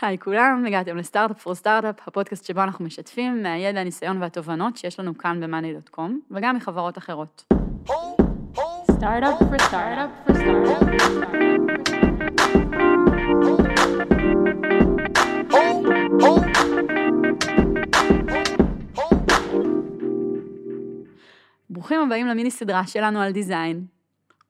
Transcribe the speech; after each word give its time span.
היי 0.00 0.18
כולם, 0.18 0.64
הגעתם 0.66 0.96
ל 0.96 1.02
Startup 1.02 1.42
for 1.42 1.54
Startup, 1.54 2.08
הפודקאסט 2.08 2.44
שבו 2.44 2.62
אנחנו 2.62 2.84
משתפים 2.84 3.42
מהידע, 3.42 3.80
הניסיון 3.80 4.22
והתובנות 4.22 4.76
שיש 4.76 5.00
לנו 5.00 5.18
כאן 5.18 5.40
ב-monday.com, 5.40 6.10
וגם 6.30 6.56
מחברות 6.56 6.98
אחרות. 6.98 7.44
Startup 8.90 9.38
for 9.38 9.58
Startup 9.58 10.10
for 10.26 10.34
Startup 10.34 10.88
ברוכים 21.70 22.00
הבאים 22.00 22.26
למיני 22.26 22.50
סדרה 22.50 22.86
שלנו 22.86 23.20
על 23.20 23.32
design. 23.32 23.84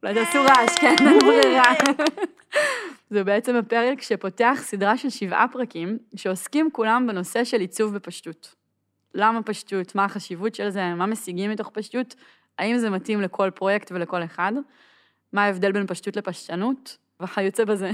אולי 0.03 0.15
תעשו 0.15 0.39
רעש, 0.43 0.79
כן, 0.80 0.95
אין 1.01 1.19
ברירה. 1.19 1.73
זה 3.11 3.25
בעצם 3.25 3.56
הפרק 3.56 4.02
שפותח 4.02 4.59
סדרה 4.62 4.96
של 4.96 5.11
שבעה 5.11 5.46
פרקים, 5.52 5.98
שעוסקים 6.16 6.70
כולם 6.72 7.07
בנושא 7.07 7.44
של 7.44 7.61
עיצוב 7.61 7.94
בפשטות. 7.94 8.54
למה 9.14 9.43
פשטות? 9.43 9.94
מה 9.94 10.04
החשיבות 10.04 10.54
של 10.54 10.71
זה? 10.71 10.94
מה 10.94 11.07
משיגים 11.07 11.50
מתוך 11.50 11.71
פשטות? 11.72 12.14
האם 12.58 12.79
זה 12.79 12.90
מתאים 12.90 13.21
לכל 13.21 13.50
פרויקט 13.54 13.93
ולכל 13.93 14.25
אחד? 14.25 14.52
מה 15.32 15.44
ההבדל 15.44 15.72
בין 15.72 15.86
פשטות 15.86 16.16
לפשטנות? 16.16 16.96
וכיוצא 17.21 17.64
בזה. 17.64 17.90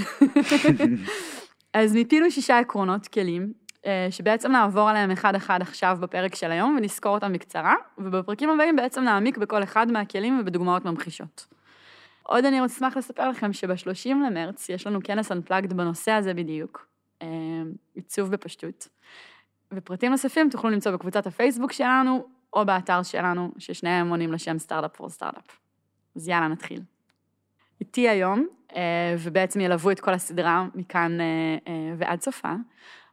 אז 1.75 1.95
מיפינו 1.95 2.31
שישה 2.31 2.59
עקרונות 2.59 3.09
כלים, 3.09 3.53
אה, 3.87 4.07
שבעצם 4.11 4.53
נעבור 4.53 4.91
עליהם 4.91 5.11
אחד-אחד 5.11 5.63
עכשיו 5.63 5.99
בפרק 6.01 6.35
של 6.35 6.51
היום 6.51 6.77
ונזכור 6.79 7.15
אותם 7.15 7.33
בקצרה, 7.33 7.75
ובפרקים 7.99 8.51
הבאים 8.51 8.77
בעצם 8.77 9.03
נעמיק 9.03 9.39
בכל 9.39 9.63
אחד 9.63 9.91
מהכלים 9.91 10.41
ובדוגמאות 10.41 10.85
ממחישות. 10.85 11.54
עוד 12.27 12.45
אני 12.45 12.67
אשמח 12.67 12.97
לספר 12.97 13.29
לכם 13.29 13.53
שב-30 13.53 14.09
למרץ 14.27 14.69
יש 14.69 14.87
לנו 14.87 15.01
כנס 15.05 15.33
Unplugged 15.33 15.75
בנושא 15.75 16.13
הזה 16.13 16.35
בדיוק, 16.35 16.89
אה, 17.23 17.29
עיצוב 17.95 18.31
בפשטות. 18.31 18.89
ופרטים 19.75 20.11
נוספים 20.11 20.51
תוכלו 20.51 20.71
למצוא 20.71 20.93
בקבוצת 20.93 21.27
הפייסבוק 21.27 21.73
שלנו, 21.73 22.27
או 22.53 22.67
באתר 22.67 23.03
שלנו, 23.03 23.51
ששניהם 23.59 24.11
עונים 24.11 24.33
לשם 24.33 24.59
סטארט-אפ 24.59 24.97
פור 24.97 25.09
סטארט-אפ. 25.09 25.61
אז 26.17 26.29
יאללה, 26.29 26.49
נתחיל. 26.49 26.81
איתי 27.81 28.09
היום, 28.09 28.47
אה, 28.77 29.17
ובעצם 29.19 29.61
ילוו 29.61 29.91
את 29.91 30.01
כל 30.01 30.15
הסדרה 30.15 30.67
מכאן 30.75 31.19
ועד 31.99 32.21
סופה, 32.21 32.53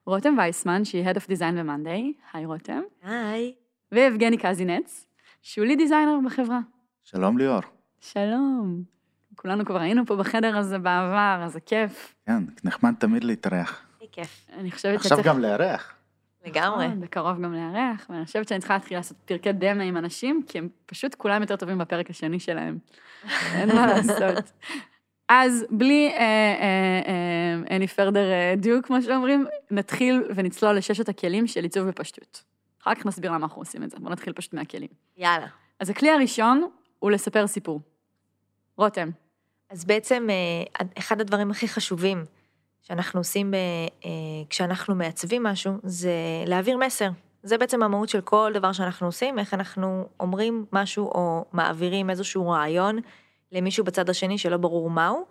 רותם 0.05 0.35
וייסמן, 0.37 0.85
שהיא 0.85 1.05
Head 1.05 1.15
of 1.15 1.25
Design 1.27 1.63
ב-Monday, 1.63 2.21
היי 2.33 2.45
רותם. 2.45 2.81
היי. 3.03 3.53
ויבגני 3.91 4.37
קזינץ, 4.37 5.05
שהוא 5.41 5.65
לי 5.65 5.75
דיזיינר 5.75 6.19
בחברה. 6.25 6.59
שלום 7.03 7.37
ליאור. 7.37 7.61
שלום. 7.99 9.00
כולנו 9.35 9.65
כבר 9.65 9.79
היינו 9.79 10.05
פה 10.05 10.15
בחדר 10.15 10.57
הזה 10.57 10.79
בעבר, 10.79 11.41
אז 11.45 11.53
זה 11.53 11.59
כיף. 11.59 12.15
כן, 12.25 12.43
נחמד 12.63 12.93
תמיד 12.99 13.23
להתארח. 13.23 13.85
כיף. 14.11 14.47
אני 14.53 14.71
חושבת 14.71 14.95
עכשיו 14.95 15.09
שצריך... 15.09 15.27
גם 15.27 15.39
לארח. 15.39 15.93
לגמרי. 16.45 16.87
נכון, 16.87 17.01
בקרוב 17.01 17.41
גם 17.41 17.53
לארח, 17.53 18.05
ואני 18.09 18.25
חושבת 18.25 18.47
שאני 18.47 18.59
צריכה 18.59 18.73
להתחיל 18.73 18.97
לעשות 18.97 19.17
פרקי 19.25 19.51
דמה 19.51 19.83
עם 19.83 19.97
אנשים, 19.97 20.43
כי 20.47 20.57
הם 20.57 20.69
פשוט 20.85 21.15
כולם 21.15 21.41
יותר 21.41 21.55
טובים 21.55 21.77
בפרק 21.77 22.09
השני 22.09 22.39
שלהם. 22.39 22.77
אין 23.55 23.75
מה 23.75 23.87
לעשות. 23.87 24.51
אז 25.29 25.65
בלי 25.71 26.13
any 27.65 27.97
further 27.97 28.63
ado, 28.63 28.81
כמו 28.83 29.01
שאומרים, 29.01 29.45
נתחיל 29.71 30.23
ונצלול 30.35 30.77
לששת 30.77 31.09
הכלים 31.09 31.47
של 31.47 31.63
עיצוב 31.63 31.87
בפשטות. 31.87 32.43
אחר 32.81 32.95
כך 32.95 33.05
נסביר 33.05 33.31
למה 33.31 33.45
אנחנו 33.45 33.61
עושים 33.61 33.83
את 33.83 33.89
זה, 33.89 33.97
בואו 33.99 34.11
נתחיל 34.11 34.33
פשוט 34.33 34.53
מהכלים. 34.53 34.89
יאללה. 35.17 35.47
אז 35.79 35.89
הכלי 35.89 36.09
הראשון 36.09 36.69
הוא 36.99 37.11
לספר 37.11 37.47
סיפור. 37.47 37.81
רותם. 38.81 39.09
אז 39.69 39.85
בעצם 39.85 40.27
אה, 40.29 40.85
אחד 40.97 41.21
הדברים 41.21 41.51
הכי 41.51 41.67
חשובים 41.67 42.25
שאנחנו 42.81 43.19
עושים 43.19 43.51
ב, 43.51 43.55
אה, 44.05 44.09
כשאנחנו 44.49 44.95
מעצבים 44.95 45.43
משהו, 45.43 45.73
זה 45.83 46.13
להעביר 46.47 46.77
מסר. 46.77 47.09
זה 47.43 47.57
בעצם 47.57 47.83
המהות 47.83 48.09
של 48.09 48.21
כל 48.21 48.51
דבר 48.53 48.71
שאנחנו 48.71 49.07
עושים, 49.07 49.39
איך 49.39 49.53
אנחנו 49.53 50.05
אומרים 50.19 50.65
משהו 50.71 51.05
או 51.05 51.45
מעבירים 51.53 52.09
איזשהו 52.09 52.49
רעיון 52.49 52.99
למישהו 53.51 53.83
בצד 53.83 54.09
השני 54.09 54.37
שלא 54.37 54.57
ברור 54.57 54.89
מהו. 54.89 55.25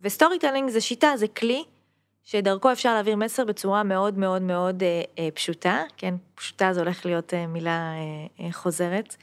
ו 0.00 0.38
storytelling 0.38 0.70
זה 0.70 0.80
שיטה, 0.80 1.12
זה 1.16 1.28
כלי, 1.28 1.64
שדרכו 2.22 2.72
אפשר 2.72 2.94
להעביר 2.94 3.16
מסר 3.16 3.44
בצורה 3.44 3.82
מאוד 3.82 4.18
מאוד 4.18 4.42
מאוד 4.42 4.82
אה, 4.82 5.02
אה, 5.18 5.28
פשוטה, 5.34 5.82
כן, 5.96 6.14
פשוטה 6.34 6.72
זה 6.72 6.80
הולך 6.80 7.06
להיות 7.06 7.34
אה, 7.34 7.46
מילה 7.46 7.92
אה, 7.92 8.44
אה, 8.44 8.52
חוזרת. 8.52 9.16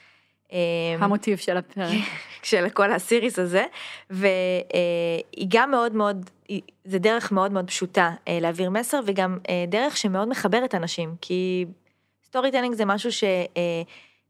אה, 0.53 0.57
המוטיב 0.99 1.37
של 1.37 1.57
הפרק. 1.57 1.97
של 2.43 2.69
כל 2.69 2.91
ה 2.91 2.98
series 2.98 3.39
הזה, 3.39 3.65
והיא 4.09 5.47
גם 5.47 5.71
מאוד 5.71 5.95
מאוד, 5.95 6.29
זה 6.85 6.99
דרך 6.99 7.31
מאוד 7.31 7.51
מאוד 7.51 7.67
פשוטה 7.67 8.11
אה, 8.27 8.37
להעביר 8.41 8.69
מסר, 8.69 8.99
וגם 9.05 9.37
אה, 9.49 9.65
דרך 9.67 9.97
שמאוד 9.97 10.27
מחברת 10.27 10.75
אנשים, 10.75 11.15
כי 11.21 11.65
storytelling 12.25 12.75
זה 12.75 12.85
משהו 12.85 13.11
ש... 13.11 13.23
אה, 13.23 13.81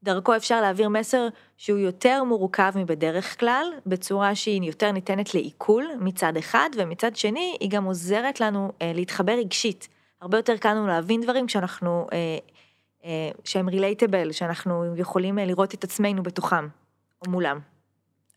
דרכו 0.03 0.35
אפשר 0.35 0.61
להעביר 0.61 0.89
מסר 0.89 1.27
שהוא 1.57 1.79
יותר 1.79 2.23
מורכב 2.23 2.71
מבדרך 2.75 3.39
כלל, 3.39 3.65
בצורה 3.85 4.35
שהיא 4.35 4.63
יותר 4.63 4.91
ניתנת 4.91 5.33
לעיכול 5.33 5.85
מצד 5.99 6.37
אחד, 6.37 6.69
ומצד 6.75 7.15
שני 7.15 7.57
היא 7.59 7.69
גם 7.69 7.83
עוזרת 7.83 8.41
לנו 8.41 8.71
להתחבר 8.81 9.31
רגשית. 9.31 9.87
הרבה 10.21 10.37
יותר 10.37 10.57
קל 10.57 10.69
לנו 10.73 10.87
להבין 10.87 11.21
דברים 11.21 11.47
כשאנחנו, 11.47 12.07
אה, 12.13 12.37
שהם 13.43 13.69
רילייטבל, 13.69 14.31
שאנחנו 14.31 14.95
יכולים 14.95 15.39
אה, 15.39 15.45
לראות 15.45 15.73
את 15.73 15.83
עצמנו 15.83 16.23
בתוכם, 16.23 16.67
או 17.21 17.31
מולם. 17.31 17.59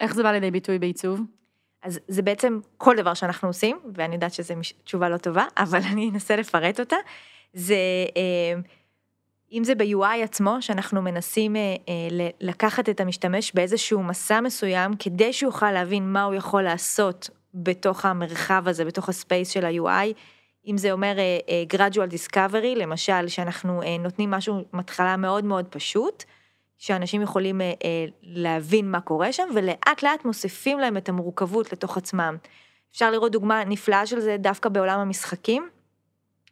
איך 0.01 0.15
זה 0.15 0.23
בא 0.23 0.33
לידי 0.33 0.51
ביטוי 0.51 0.79
בעיצוב? 0.79 1.21
אז 1.83 2.01
זה 2.09 2.23
בעצם 2.23 2.61
כל 2.77 2.97
דבר 2.97 3.15
שאנחנו 3.15 3.49
עושים, 3.49 3.79
ואני 3.95 4.15
יודעת 4.15 4.33
שזו 4.33 4.55
תשובה 4.85 5.09
לא 5.09 5.17
טובה, 5.17 5.45
אבל 5.65 5.81
אני 5.93 6.11
אנסה 6.11 6.37
לפרט 6.37 6.81
אותה. 6.81 6.97
זה... 7.53 7.77
אה, 8.17 8.61
אם 9.53 9.65
זה 9.65 9.75
ב-UI 9.75 10.23
עצמו, 10.25 10.57
שאנחנו 10.61 11.03
מנסים 11.03 11.57
אה, 11.57 11.61
אה, 11.89 12.29
לקחת 12.41 12.89
את 12.89 13.01
המשתמש 13.01 13.53
באיזשהו 13.55 14.03
מסע 14.03 14.41
מסוים, 14.41 14.97
כדי 14.97 15.33
שהוא 15.33 15.49
יוכל 15.49 15.73
להבין 15.73 16.13
מה 16.13 16.23
הוא 16.23 16.35
יכול 16.35 16.63
לעשות 16.63 17.31
בתוך 17.55 18.05
המרחב 18.05 18.69
הזה, 18.69 18.85
בתוך 18.85 19.09
הספייס 19.09 19.51
של 19.51 19.65
ה-UI, 19.65 20.15
אם 20.67 20.79
זה 20.79 20.93
אומר 20.93 21.19
אה, 21.19 21.39
אה, 21.49 21.65
gradual 21.75 22.13
discovery, 22.13 22.77
למשל, 22.79 23.29
שאנחנו 23.29 23.83
אה, 23.83 23.97
נותנים 23.99 24.31
משהו, 24.31 24.65
מתחלה 24.73 25.17
מאוד 25.17 25.45
מאוד 25.45 25.67
פשוט, 25.69 26.25
שאנשים 26.79 27.23
יכולים 27.23 27.61
אה, 27.61 27.73
אה, 27.85 28.05
להבין 28.23 28.91
מה 28.91 29.01
קורה 29.01 29.33
שם, 29.33 29.49
ולאט 29.55 30.03
לאט 30.03 30.25
מוסיפים 30.25 30.79
להם 30.79 30.97
את 30.97 31.09
המורכבות 31.09 31.73
לתוך 31.73 31.97
עצמם. 31.97 32.37
אפשר 32.93 33.11
לראות 33.11 33.33
דוגמה 33.33 33.65
נפלאה 33.65 34.07
של 34.07 34.21
זה 34.21 34.37
דווקא 34.39 34.69
בעולם 34.69 35.01
המשחקים, 35.01 35.69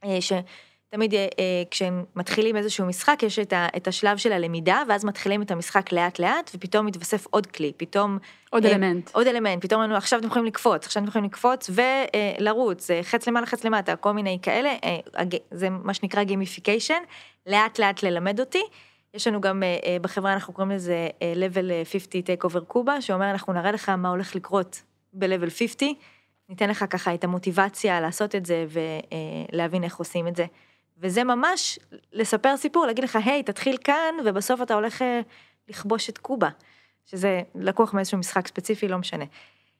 אה, 0.04 0.20
ש... 0.20 0.32
תמיד 0.90 1.14
אה, 1.14 1.18
אה, 1.18 1.62
כשהם 1.70 2.04
מתחילים 2.16 2.56
איזשהו 2.56 2.86
משחק 2.86 3.22
יש 3.22 3.38
את, 3.38 3.52
ה, 3.52 3.66
את 3.76 3.88
השלב 3.88 4.16
של 4.16 4.32
הלמידה 4.32 4.82
ואז 4.88 5.04
מתחילים 5.04 5.42
את 5.42 5.50
המשחק 5.50 5.92
לאט 5.92 6.18
לאט 6.18 6.50
ופתאום 6.54 6.86
מתווסף 6.86 7.26
עוד 7.30 7.46
כלי 7.46 7.72
פתאום 7.76 8.18
עוד 8.50 8.66
אה, 8.66 8.72
אלמנט 8.72 9.10
עוד 9.12 9.26
אלמנט 9.26 9.62
פתאום 9.62 9.82
לנו 9.82 9.96
עכשיו 9.96 10.18
אתם 10.18 10.28
יכולים 10.28 10.46
לקפוץ 10.46 10.86
עכשיו 10.86 11.02
אתם 11.02 11.08
יכולים 11.08 11.24
לקפוץ 11.24 11.70
ולרוץ 11.70 12.90
אה, 12.90 13.02
חץ 13.02 13.28
למעלה 13.28 13.46
חץ 13.46 13.64
למטה 13.64 13.96
כל 13.96 14.12
מיני 14.12 14.38
כאלה 14.42 14.74
אה, 14.84 15.24
זה 15.50 15.70
מה 15.70 15.94
שנקרא 15.94 16.22
gamification 16.22 17.02
לאט 17.46 17.78
לאט 17.78 18.02
ללמד 18.02 18.40
אותי. 18.40 18.62
יש 19.14 19.26
לנו 19.26 19.40
גם 19.40 19.62
אה, 19.62 19.76
אה, 19.84 19.96
בחברה 20.02 20.32
אנחנו 20.32 20.54
קוראים 20.54 20.70
לזה 20.70 21.08
אה, 21.22 21.32
level 21.34 21.84
50 21.92 22.22
take 22.22 22.50
over 22.50 22.60
קובה 22.60 23.00
שאומר 23.00 23.30
אנחנו 23.30 23.52
נראה 23.52 23.72
לך 23.72 23.88
מה 23.88 24.08
הולך 24.08 24.36
לקרות 24.36 24.82
ב-level 25.12 25.50
50 25.58 25.94
ניתן 26.48 26.70
לך 26.70 26.84
ככה 26.90 27.14
את 27.14 27.24
המוטיבציה 27.24 28.00
לעשות 28.00 28.34
את 28.34 28.46
זה 28.46 28.66
ולהבין 29.52 29.84
איך 29.84 29.96
עושים 29.96 30.28
את 30.28 30.36
זה. 30.36 30.46
וזה 31.00 31.24
ממש 31.24 31.78
לספר 32.12 32.56
סיפור, 32.56 32.86
להגיד 32.86 33.04
לך, 33.04 33.18
היי, 33.24 33.42
תתחיל 33.42 33.76
כאן, 33.84 34.14
ובסוף 34.24 34.62
אתה 34.62 34.74
הולך 34.74 35.02
אה, 35.02 35.20
לכבוש 35.68 36.08
את 36.08 36.18
קובה, 36.18 36.48
שזה 37.06 37.42
לקוח 37.54 37.94
מאיזשהו 37.94 38.18
משחק 38.18 38.48
ספציפי, 38.48 38.88
לא 38.88 38.98
משנה. 38.98 39.24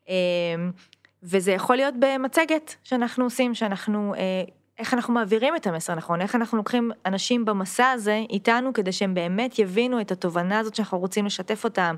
אמ, 0.08 0.14
וזה 1.22 1.52
יכול 1.52 1.76
להיות 1.76 1.94
במצגת 1.98 2.74
שאנחנו 2.84 3.24
עושים, 3.24 3.54
שאנחנו, 3.54 4.14
אה, 4.14 4.20
איך 4.78 4.94
אנחנו 4.94 5.14
מעבירים 5.14 5.56
את 5.56 5.66
המסר 5.66 5.94
נכון, 5.94 6.20
איך 6.20 6.34
אנחנו 6.34 6.58
לוקחים 6.58 6.90
אנשים 7.06 7.44
במסע 7.44 7.90
הזה 7.90 8.22
איתנו, 8.30 8.72
כדי 8.72 8.92
שהם 8.92 9.14
באמת 9.14 9.58
יבינו 9.58 10.00
את 10.00 10.12
התובנה 10.12 10.58
הזאת 10.58 10.74
שאנחנו 10.74 10.98
רוצים 10.98 11.26
לשתף 11.26 11.64
אותם, 11.64 11.96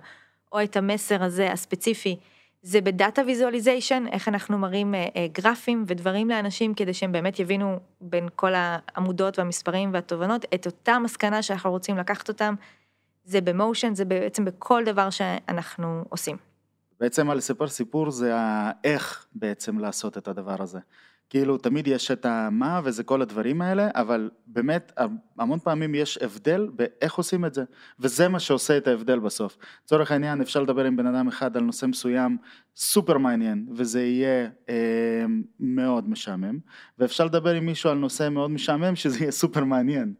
או 0.52 0.62
את 0.62 0.76
המסר 0.76 1.22
הזה 1.22 1.52
הספציפי. 1.52 2.16
זה 2.62 2.80
בדאטה 2.80 3.22
ויזואליזיישן, 3.26 4.04
איך 4.12 4.28
אנחנו 4.28 4.58
מראים 4.58 4.94
אה, 4.94 5.06
אה, 5.16 5.26
גרפים 5.32 5.84
ודברים 5.86 6.28
לאנשים 6.28 6.74
כדי 6.74 6.94
שהם 6.94 7.12
באמת 7.12 7.38
יבינו 7.38 7.80
בין 8.00 8.28
כל 8.36 8.52
העמודות 8.54 9.38
והמספרים 9.38 9.90
והתובנות 9.92 10.44
את 10.54 10.66
אותה 10.66 10.98
מסקנה 10.98 11.42
שאנחנו 11.42 11.70
רוצים 11.70 11.98
לקחת 11.98 12.28
אותם. 12.28 12.54
זה 13.24 13.40
במושן, 13.40 13.94
זה 13.94 14.04
בעצם 14.04 14.44
בכל 14.44 14.84
דבר 14.84 15.10
שאנחנו 15.10 16.04
עושים. 16.08 16.36
בעצם 17.00 17.30
על 17.30 17.36
לספר 17.36 17.68
סיפור 17.68 18.10
זה 18.10 18.32
האיך 18.34 19.26
בעצם 19.34 19.78
לעשות 19.78 20.18
את 20.18 20.28
הדבר 20.28 20.62
הזה. 20.62 20.78
כאילו 21.30 21.58
תמיד 21.58 21.86
יש 21.86 22.10
את 22.10 22.26
המה 22.26 22.80
וזה 22.84 23.04
כל 23.04 23.22
הדברים 23.22 23.62
האלה, 23.62 23.88
אבל 23.94 24.30
באמת 24.46 24.92
המון 25.38 25.58
פעמים 25.58 25.94
יש 25.94 26.18
הבדל 26.22 26.68
באיך 26.74 27.14
עושים 27.14 27.44
את 27.44 27.54
זה, 27.54 27.64
וזה 28.00 28.28
מה 28.28 28.40
שעושה 28.40 28.76
את 28.76 28.88
ההבדל 28.88 29.18
בסוף. 29.18 29.58
לצורך 29.84 30.12
העניין 30.12 30.40
אפשר 30.40 30.62
לדבר 30.62 30.84
עם 30.84 30.96
בן 30.96 31.06
אדם 31.06 31.28
אחד 31.28 31.56
על 31.56 31.62
נושא 31.62 31.86
מסוים, 31.86 32.36
סופר 32.80 33.18
מעניין 33.18 33.66
וזה 33.70 34.02
יהיה 34.02 34.48
אה, 34.68 35.24
מאוד 35.60 36.10
משעמם 36.10 36.58
ואפשר 36.98 37.24
לדבר 37.24 37.54
עם 37.54 37.66
מישהו 37.66 37.90
על 37.90 37.98
נושא 37.98 38.28
מאוד 38.28 38.50
משעמם 38.50 38.96
שזה 38.96 39.18
יהיה 39.18 39.30
סופר 39.30 39.64
מעניין 39.64 40.14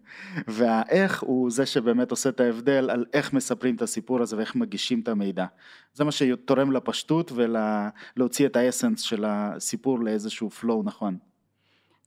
והאיך 0.48 1.22
הוא 1.22 1.50
זה 1.50 1.66
שבאמת 1.66 2.10
עושה 2.10 2.28
את 2.28 2.40
ההבדל 2.40 2.90
על 2.90 3.04
איך 3.12 3.32
מספרים 3.32 3.74
את 3.74 3.82
הסיפור 3.82 4.22
הזה 4.22 4.36
ואיך 4.36 4.56
מגישים 4.56 5.00
את 5.00 5.08
המידע 5.08 5.46
זה 5.94 6.04
מה 6.04 6.12
שתורם 6.12 6.72
לפשטות 6.72 7.32
ולהוציא 7.34 8.46
את 8.46 8.56
ה 8.56 8.62
essence 8.62 9.00
של 9.00 9.24
הסיפור 9.26 10.00
לאיזשהו 10.00 10.50
flow 10.60 10.84
נכון. 10.84 11.16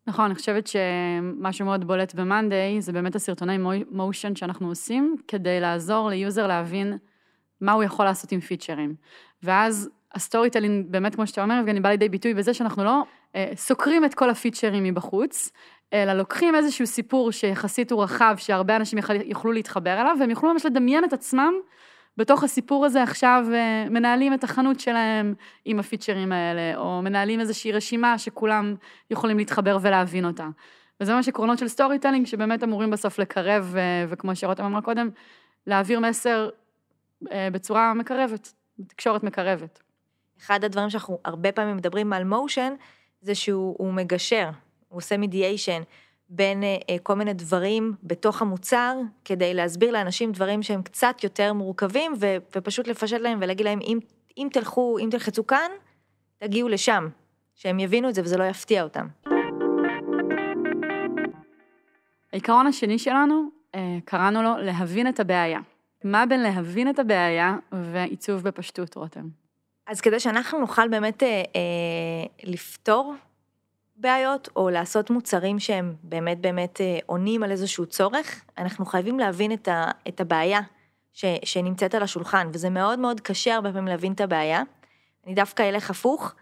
נכון, 0.08 0.26
אני 0.26 0.36
חושבת 0.36 0.68
שמשהו 0.68 1.66
מאוד 1.66 1.88
בולט 1.88 2.16
ב-Monday 2.16 2.80
זה 2.80 2.92
באמת 2.92 3.16
הסרטוני 3.16 3.58
motion 3.92 4.36
שאנחנו 4.36 4.68
עושים 4.68 5.16
כדי 5.28 5.60
לעזור 5.60 6.10
ל 6.10 6.18
user 6.18 6.48
להבין 6.48 6.98
מה 7.62 7.72
הוא 7.72 7.84
יכול 7.84 8.06
לעשות 8.06 8.32
עם 8.32 8.40
features. 8.40 8.96
ואז 9.44 9.90
ה 10.16 10.50
storytelling, 10.50 10.86
באמת 10.90 11.16
כמו 11.16 11.28
שאתה 11.28 11.44
אומר, 11.44 11.60
יבגני, 11.60 11.80
בא 11.80 11.90
לידי 11.90 12.10
ביטוי 12.10 12.34
בזה 12.34 12.54
שאנחנו 12.54 12.84
לא 12.84 13.04
אה, 13.36 13.52
סוקרים 13.56 14.06
את 14.06 14.14
כל 14.14 14.30
ה 14.30 14.36
features 14.36 14.84
מבחוץ, 14.84 15.52
אלא 15.94 16.14
לוקחים 16.14 16.56
איזשהו 16.56 16.88
סיפור 16.88 17.32
שיחסית 17.32 17.92
הוא 17.92 18.04
רחב, 18.04 18.36
שהרבה 18.38 18.76
אנשים 18.76 19.00
יכל, 19.00 19.14
יוכלו 19.16 19.52
להתחבר 19.52 20.02
אליו, 20.02 20.16
והם 20.20 20.30
יוכלו 20.30 20.54
ממש 20.54 20.66
לדמיין 20.66 21.04
את 21.04 21.14
עצמם 21.14 21.54
בתוך 22.18 22.44
הסיפור 22.44 22.86
הזה 22.86 23.04
עכשיו 23.04 23.46
אה, 23.54 23.86
מנהלים 23.90 24.34
את 24.34 24.44
החנות 24.44 24.80
שלהם 24.80 25.34
עם 25.66 25.80
ה 25.80 25.86
features 25.86 26.32
האלה, 26.32 26.78
או 26.78 27.02
מנהלים 27.02 27.40
איזושהי 27.40 27.72
רשימה 27.72 28.18
שכולם 28.18 28.76
יכולים 29.12 29.38
להתחבר 29.38 29.78
ולהבין 29.82 30.26
אותה. 30.26 30.48
וזה 31.02 31.14
ממש 31.14 31.28
עקרונות 31.28 31.58
של 31.58 31.68
storytelling 31.68 32.26
שבאמת 32.26 32.64
אמורים 32.64 32.90
בסוף 32.92 33.20
לקרב, 33.20 33.74
אה, 33.78 34.06
וכמו 34.10 34.36
שרותם 34.36 34.64
אמרה 34.64 34.82
קודם, 34.82 35.10
להעביר 35.68 36.00
מסר 36.00 36.50
אה, 37.32 37.48
בצורה 37.52 37.94
מקרבת, 37.94 38.54
תקשורת 38.88 39.24
מקרבת. 39.24 39.83
אחד 40.44 40.64
הדברים 40.64 40.90
שאנחנו 40.90 41.20
הרבה 41.26 41.52
פעמים 41.52 41.78
מדברים 41.78 42.14
על 42.14 42.24
motion, 42.24 42.74
זה 43.22 43.36
שהוא 43.36 43.94
מגשר, 43.94 44.50
הוא 44.90 44.98
עושה 44.98 45.18
mediation 45.18 45.82
בין 46.30 46.64
אה, 46.64 46.92
כל 47.04 47.14
מיני 47.14 47.34
דברים 47.34 47.94
בתוך 48.04 48.42
המוצר, 48.42 48.96
כדי 49.26 49.54
להסביר 49.54 49.92
לאנשים 49.92 50.32
דברים 50.32 50.64
שהם 50.64 50.82
קצת 50.82 51.24
יותר 51.24 51.54
מורכבים, 51.54 52.14
ו, 52.20 52.38
ופשוט 52.56 52.88
לפשט 52.88 53.20
להם 53.20 53.40
ולהגיד 53.42 53.66
להם, 53.66 53.80
אם, 53.82 54.00
אם 54.38 54.48
תלכו, 54.52 54.98
אם 55.00 55.08
תלחצו 55.12 55.48
כאן, 55.48 55.72
תגיעו 56.38 56.70
לשם, 56.70 57.08
שהם 57.56 57.80
יבינו 57.80 58.10
את 58.10 58.16
זה 58.16 58.22
וזה 58.22 58.38
לא 58.38 58.44
יפתיע 58.44 58.84
אותם. 58.84 59.08
העיקרון 62.34 62.68
השני 62.68 63.00
שלנו, 63.00 63.50
uh, 63.76 63.78
קראנו 64.06 64.44
לו 64.44 64.58
להבין 64.58 65.08
את 65.08 65.20
הבעיה. 65.20 65.60
מה 66.04 66.26
בין 66.26 66.40
להבין 66.40 66.90
את 66.90 67.00
הבעיה 67.00 67.58
ועיצוב 67.72 68.44
בפשטות, 68.44 68.96
רותם? 68.96 69.43
אז 69.88 70.02
כדי 70.02 70.20
שאנחנו 70.20 70.60
נוכל 70.60 70.88
באמת 70.88 71.24
אה, 71.24 71.28
אה, 71.30 71.42
לפתור 72.44 73.14
בעיות, 73.96 74.50
או 74.56 74.70
לעשות 74.70 75.10
מוצרים 75.10 75.60
שהם 75.60 75.96
באמת 76.04 76.40
באמת 76.40 76.82
אה, 76.82 77.00
עונים 77.06 77.44
על 77.44 77.52
איזשהו 77.52 77.86
צורך, 77.86 78.46
אנחנו 78.58 78.86
חייבים 78.86 79.20
להבין 79.20 79.54
את, 79.54 79.68
ה, 79.68 79.92
את 80.08 80.22
הבעיה 80.22 80.62
ש, 81.14 81.26
שנמצאת 81.44 81.96
על 81.96 82.04
השולחן, 82.04 82.50
וזה 82.54 82.70
מאוד 82.70 83.00
מאוד 83.00 83.22
קשה 83.22 83.56
הרבה 83.56 83.72
פעמים 83.72 83.88
להבין 83.88 84.14
את 84.14 84.22
הבעיה. 84.22 84.64
אני 85.26 85.36
דווקא 85.36 85.70
אלך 85.70 85.90
הפוך, 85.90 86.34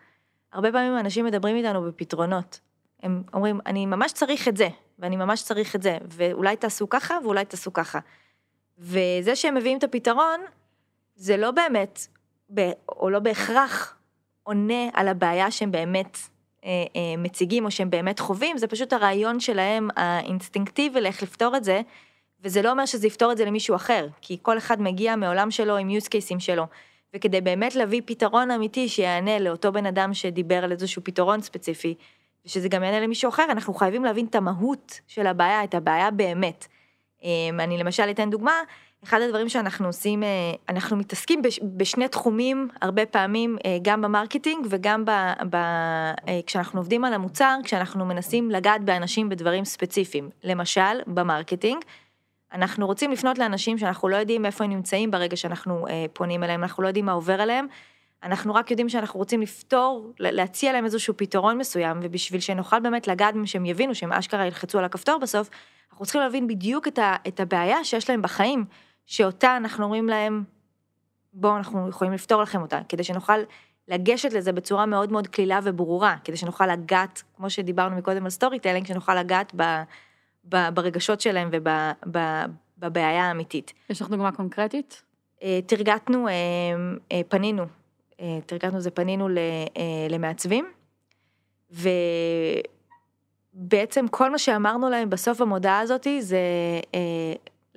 הרבה 0.53 0.71
פעמים 0.71 0.97
אנשים 0.97 1.25
מדברים 1.25 1.55
איתנו 1.55 1.81
בפתרונות. 1.81 2.59
הם 3.03 3.23
אומרים, 3.33 3.59
אני 3.65 3.85
ממש 3.85 4.11
צריך 4.11 4.47
את 4.47 4.57
זה, 4.57 4.67
ואני 4.99 5.15
ממש 5.15 5.43
צריך 5.43 5.75
את 5.75 5.81
זה, 5.81 5.97
ואולי 6.07 6.55
תעשו 6.55 6.89
ככה, 6.89 7.17
ואולי 7.23 7.45
תעשו 7.45 7.73
ככה. 7.73 7.99
וזה 8.79 9.35
שהם 9.35 9.55
מביאים 9.55 9.77
את 9.77 9.83
הפתרון, 9.83 10.41
זה 11.15 11.37
לא 11.37 11.51
באמת 11.51 12.07
או 12.89 13.09
לא 13.09 13.19
בהכרח 13.19 13.97
עונה 14.43 14.89
על 14.93 15.07
הבעיה 15.07 15.51
שהם 15.51 15.71
באמת 15.71 16.17
אה, 16.65 16.69
אה, 16.95 17.17
מציגים 17.17 17.65
או 17.65 17.71
שהם 17.71 17.89
באמת 17.89 18.19
חווים, 18.19 18.57
זה 18.57 18.67
פשוט 18.67 18.93
הרעיון 18.93 19.39
שלהם 19.39 19.89
האינסטינקטיבי 19.95 21.01
לאיך 21.01 21.23
לפתור 21.23 21.57
את 21.57 21.63
זה, 21.63 21.81
וזה 22.43 22.61
לא 22.61 22.71
אומר 22.71 22.85
שזה 22.85 23.07
יפתור 23.07 23.31
את 23.31 23.37
זה 23.37 23.45
למישהו 23.45 23.75
אחר, 23.75 24.07
כי 24.21 24.37
כל 24.41 24.57
אחד 24.57 24.81
מגיע 24.81 25.15
מעולם 25.15 25.51
שלו 25.51 25.77
עם 25.77 25.89
use 25.89 26.05
cases 26.07 26.39
שלו. 26.39 26.65
וכדי 27.13 27.41
באמת 27.41 27.75
להביא 27.75 28.01
פתרון 28.05 28.51
אמיתי 28.51 28.89
שיענה 28.89 29.39
לאותו 29.39 29.71
בן 29.71 29.85
אדם 29.85 30.13
שדיבר 30.13 30.63
על 30.63 30.71
איזשהו 30.71 31.03
פתרון 31.03 31.41
ספציפי, 31.41 31.95
ושזה 32.45 32.69
גם 32.69 32.83
יענה 32.83 32.99
למישהו 32.99 33.29
אחר, 33.29 33.45
אנחנו 33.49 33.73
חייבים 33.73 34.03
להבין 34.03 34.25
את 34.25 34.35
המהות 34.35 34.99
של 35.07 35.27
הבעיה, 35.27 35.63
את 35.63 35.73
הבעיה 35.73 36.11
באמת. 36.11 36.67
אה, 37.23 37.29
אני 37.63 37.77
למשל 37.77 38.09
אתן 38.09 38.29
דוגמה, 38.29 38.53
אחד 39.03 39.21
הדברים 39.21 39.49
שאנחנו 39.49 39.87
עושים, 39.87 40.23
אה, 40.23 40.29
אנחנו 40.69 40.97
מתעסקים 40.97 41.41
בשני 41.63 42.07
תחומים 42.07 42.67
הרבה 42.81 43.05
פעמים, 43.05 43.57
אה, 43.65 43.77
גם 43.81 44.01
ב 44.01 44.08
marketing 44.08 44.67
וגם 44.69 45.05
ב, 45.05 45.11
ב, 45.49 45.55
אה, 45.55 46.39
כשאנחנו 46.45 46.79
עובדים 46.79 47.05
על 47.05 47.13
המוצר, 47.13 47.57
כשאנחנו 47.63 48.05
מנסים 48.05 48.51
לגעת 48.51 48.83
באנשים 48.83 49.29
בדברים 49.29 49.65
ספציפיים. 49.65 50.29
למשל, 50.43 51.01
ב 51.07 51.14
marketing, 51.14 51.83
אנחנו 52.53 52.87
רוצים 52.87 53.11
לפנות 53.11 53.37
לאנשים 53.37 53.77
שאנחנו 53.77 54.09
לא 54.09 54.15
יודעים 54.15 54.45
איפה 54.45 54.63
הם 54.63 54.69
נמצאים 54.69 55.11
ברגע 55.11 55.35
שאנחנו 55.35 55.85
פונים 56.13 56.43
אליהם, 56.43 56.63
אנחנו 56.63 56.83
לא 56.83 56.87
יודעים 56.87 57.05
מה 57.05 57.11
עובר 57.11 57.41
עליהם, 57.41 57.67
אנחנו 58.23 58.55
רק 58.55 58.71
יודעים 58.71 58.89
שאנחנו 58.89 59.19
רוצים 59.19 59.41
לפתור, 59.41 60.11
להציע 60.19 60.73
להם 60.73 60.85
איזשהו 60.85 61.13
פתרון 61.17 61.57
מסוים, 61.57 61.99
ובשביל 62.01 62.39
שנוכל 62.39 62.79
באמת 62.79 63.07
לגעת 63.07 63.33
בהם 63.33 63.45
שהם 63.45 63.65
יבינו, 63.65 63.95
שהם 63.95 64.13
אשכרה 64.13 64.45
ילחצו 64.45 64.79
על 64.79 64.85
הכפתור 64.85 65.17
בסוף, 65.17 65.49
אנחנו 65.91 66.05
צריכים 66.05 66.21
להבין 66.21 66.47
בדיוק 66.47 66.87
את, 66.87 66.99
ה, 66.99 67.15
את 67.27 67.39
הבעיה 67.39 67.83
שיש 67.83 68.09
להם 68.09 68.21
בחיים. 68.21 68.65
שאותה 69.11 69.57
אנחנו 69.57 69.83
אומרים 69.83 70.09
להם, 70.09 70.43
בואו 71.33 71.57
אנחנו 71.57 71.89
יכולים 71.89 72.13
לפתור 72.13 72.41
לכם 72.41 72.61
אותה, 72.61 72.79
כדי 72.89 73.03
שנוכל 73.03 73.37
לגשת 73.87 74.33
לזה 74.33 74.51
בצורה 74.51 74.85
מאוד 74.85 75.11
מאוד 75.11 75.27
קלילה 75.27 75.59
וברורה, 75.63 76.15
כדי 76.23 76.37
שנוכל 76.37 76.67
לגעת, 76.67 77.23
כמו 77.37 77.49
שדיברנו 77.49 77.95
מקודם 77.95 78.23
על 78.23 78.29
סטורי 78.29 78.59
telling, 78.59 78.87
שנוכל 78.87 79.15
לגעת 79.15 79.51
ב, 79.55 79.63
ב, 80.49 80.69
ברגשות 80.73 81.21
שלהם 81.21 81.49
ובבעיה 81.51 83.25
האמיתית. 83.25 83.73
יש 83.89 84.01
לך 84.01 84.09
דוגמה 84.09 84.31
קונקרטית? 84.31 85.03
אה, 85.43 85.59
תרגטנו, 85.65 86.27
אה, 86.27 86.33
אה, 87.11 87.21
פנינו, 87.27 87.63
תרגטנו 88.45 88.79
זה 88.79 88.91
פנינו 88.91 89.27
למעצבים, 90.09 90.71
ובעצם 93.55 94.07
כל 94.07 94.31
מה 94.31 94.37
שאמרנו 94.37 94.89
להם 94.89 95.09
בסוף 95.09 95.41
המודעה 95.41 95.79
הזאתי 95.79 96.21
זה 96.21 96.39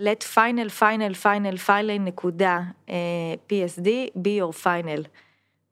let 0.01 0.25
final 0.35 0.69
final 0.79 1.15
final 1.23 1.57
final 1.67 2.01
נקודה 2.01 2.61
uh, 2.87 2.91
psd 3.49 3.87
be 4.17 4.41
your 4.41 4.65
final 4.65 5.07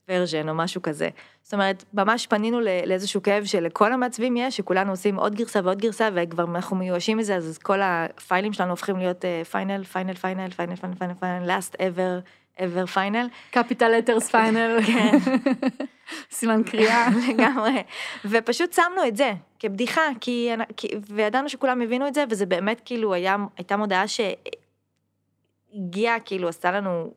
version 0.09 0.49
או 0.49 0.55
משהו 0.55 0.83
כזה. 0.83 1.09
זאת 1.43 1.55
אומרת 1.55 1.85
ממש 1.95 2.27
פנינו 2.27 2.61
לאיזשהו 2.61 3.23
כאב 3.23 3.45
שלכל 3.45 3.93
המעצבים 3.93 4.37
יש 4.37 4.57
שכולנו 4.57 4.91
עושים 4.91 5.17
עוד 5.17 5.35
גרסה 5.35 5.61
ועוד 5.65 5.79
גרסה 5.79 6.09
וכבר 6.15 6.45
אנחנו 6.45 6.77
מיואשים 6.77 7.19
מזה 7.19 7.37
אז 7.37 7.59
כל 7.59 7.81
הפיילים 7.83 8.53
שלנו 8.53 8.71
הופכים 8.71 8.97
להיות 8.97 9.25
final 9.51 9.85
final 9.85 10.15
final 10.15 10.51
final 10.51 10.77
final 10.77 10.95
final 10.95 11.15
final 11.15 11.59
last 11.59 11.75
ever 11.75 12.23
ever 12.59 12.95
final. 12.95 13.51
capital 13.51 13.89
letters 13.89 14.31
final. 14.31 14.79
כן. 14.87 15.19
סימן 16.31 16.63
קריאה. 16.63 17.09
לגמרי. 17.29 17.83
ופשוט 18.25 18.73
שמנו 18.73 19.07
את 19.09 19.17
זה 19.17 19.33
כבדיחה, 19.59 20.03
כי, 20.21 20.51
וידענו 21.09 21.49
שכולם 21.49 21.81
הבינו 21.81 22.09
את 22.09 22.15
זה, 22.15 22.25
וזה 22.31 22.47
באמת 22.47 22.83
כאילו 22.85 23.15
היה, 23.15 23.37
הייתה 23.57 23.77
מודעה 23.77 24.05
שהגיעה, 25.73 26.21
כאילו 26.21 26.49
עשתה 26.49 26.73
לנו 26.73 27.15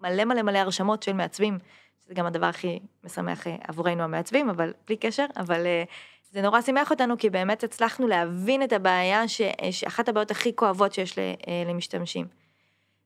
מלא 0.00 0.24
מלא 0.24 0.42
מלא 0.42 0.58
הרשמות 0.58 1.02
של 1.02 1.12
מעצבים, 1.12 1.58
שזה 2.04 2.14
גם 2.14 2.26
הדבר 2.26 2.46
הכי 2.46 2.78
משמח 3.04 3.46
אה, 3.46 3.56
עבורנו 3.68 4.02
המעצבים, 4.02 4.50
אבל 4.50 4.72
בלי 4.86 4.96
קשר, 4.96 5.26
אבל 5.36 5.66
אה, 5.66 5.84
זה 6.32 6.42
נורא 6.42 6.60
שימח 6.60 6.90
אותנו, 6.90 7.18
כי 7.18 7.30
באמת 7.30 7.64
הצלחנו 7.64 8.08
להבין 8.08 8.62
את 8.62 8.72
הבעיה, 8.72 9.28
ש, 9.28 9.40
שאחת 9.70 10.08
הבעיות 10.08 10.30
הכי 10.30 10.56
כואבות 10.56 10.92
שיש 10.92 11.18
אה, 11.18 11.34
למשתמשים. 11.66 12.26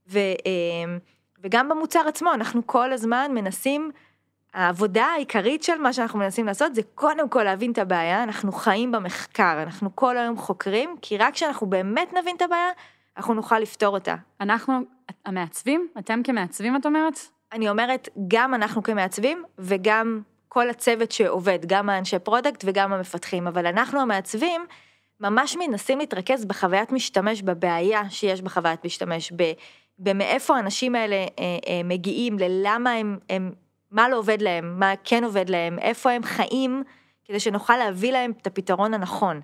ו, 0.09 0.19
וגם 1.43 1.69
במוצר 1.69 2.09
עצמו, 2.09 2.35
אנחנו 2.35 2.67
כל 2.67 2.93
הזמן 2.93 3.31
מנסים, 3.35 3.91
העבודה 4.59 5.05
העיקרית 5.05 5.63
של 5.63 5.79
מה 5.79 5.93
שאנחנו 5.93 6.19
מנסים 6.19 6.47
לעשות 6.47 6.75
זה 6.75 6.83
קודם 6.95 7.29
כל 7.29 7.43
להבין 7.43 7.73
את 7.73 7.79
הבעיה, 7.79 8.23
אנחנו 8.23 8.53
חיים 8.53 8.93
במחקר, 8.93 9.63
אנחנו 9.63 9.97
כל 9.97 10.19
היום 10.19 10.37
חוקרים, 10.37 10.97
כי 11.03 11.19
רק 11.19 11.35
כשאנחנו 11.35 11.67
באמת 11.67 12.13
נבין 12.13 12.37
את 12.37 12.43
הבעיה, 12.43 12.69
אנחנו 13.17 13.35
נוכל 13.35 13.59
לפתור 13.59 13.95
אותה. 13.95 14.15
אנחנו 14.41 14.81
המעצבים? 15.27 15.89
אתם 15.99 16.23
כמעצבים 16.25 16.77
את 16.77 16.87
אומרת? 16.87 17.19
אני 17.53 17.69
אומרת, 17.69 18.09
גם 18.29 18.55
אנחנו 18.55 18.83
כמעצבים 18.83 19.45
וגם 19.59 20.21
כל 20.49 20.71
הצוות 20.71 21.13
שעובד, 21.13 21.59
גם 21.67 21.91
האנשי 21.91 22.19
product 22.19 22.65
וגם 22.67 22.93
המפתחים, 22.93 23.47
אבל 23.47 23.67
אנחנו 23.67 24.01
המעצבים 24.01 24.67
ממש 25.21 25.57
מנסים 25.57 25.99
להתרכז 25.99 26.45
בחוויית 26.45 26.93
משתמש, 26.93 27.43
בבעיה 27.43 28.11
שיש 28.11 28.43
בחוויית 28.43 28.85
משתמש, 28.85 29.33
במאיפה 29.99 30.57
האנשים 30.57 30.95
האלה 30.95 31.17
אה, 31.17 31.27
אה, 31.39 31.81
מגיעים, 31.85 32.39
ללמה 32.39 32.91
הם, 32.91 33.19
הם, 33.31 33.53
מה 33.91 34.09
לא 34.09 34.19
עובד 34.19 34.43
להם, 34.43 34.79
מה 34.79 34.93
כן 35.05 35.25
עובד 35.25 35.51
להם, 35.51 35.79
איפה 35.79 36.11
הם 36.11 36.23
חיים, 36.23 36.83
כדי 37.25 37.41
שנוכל 37.41 37.77
להביא 37.77 38.13
להם 38.13 38.33
את 38.43 38.47
הפתרון 38.47 38.95
הנכון. 38.95 39.41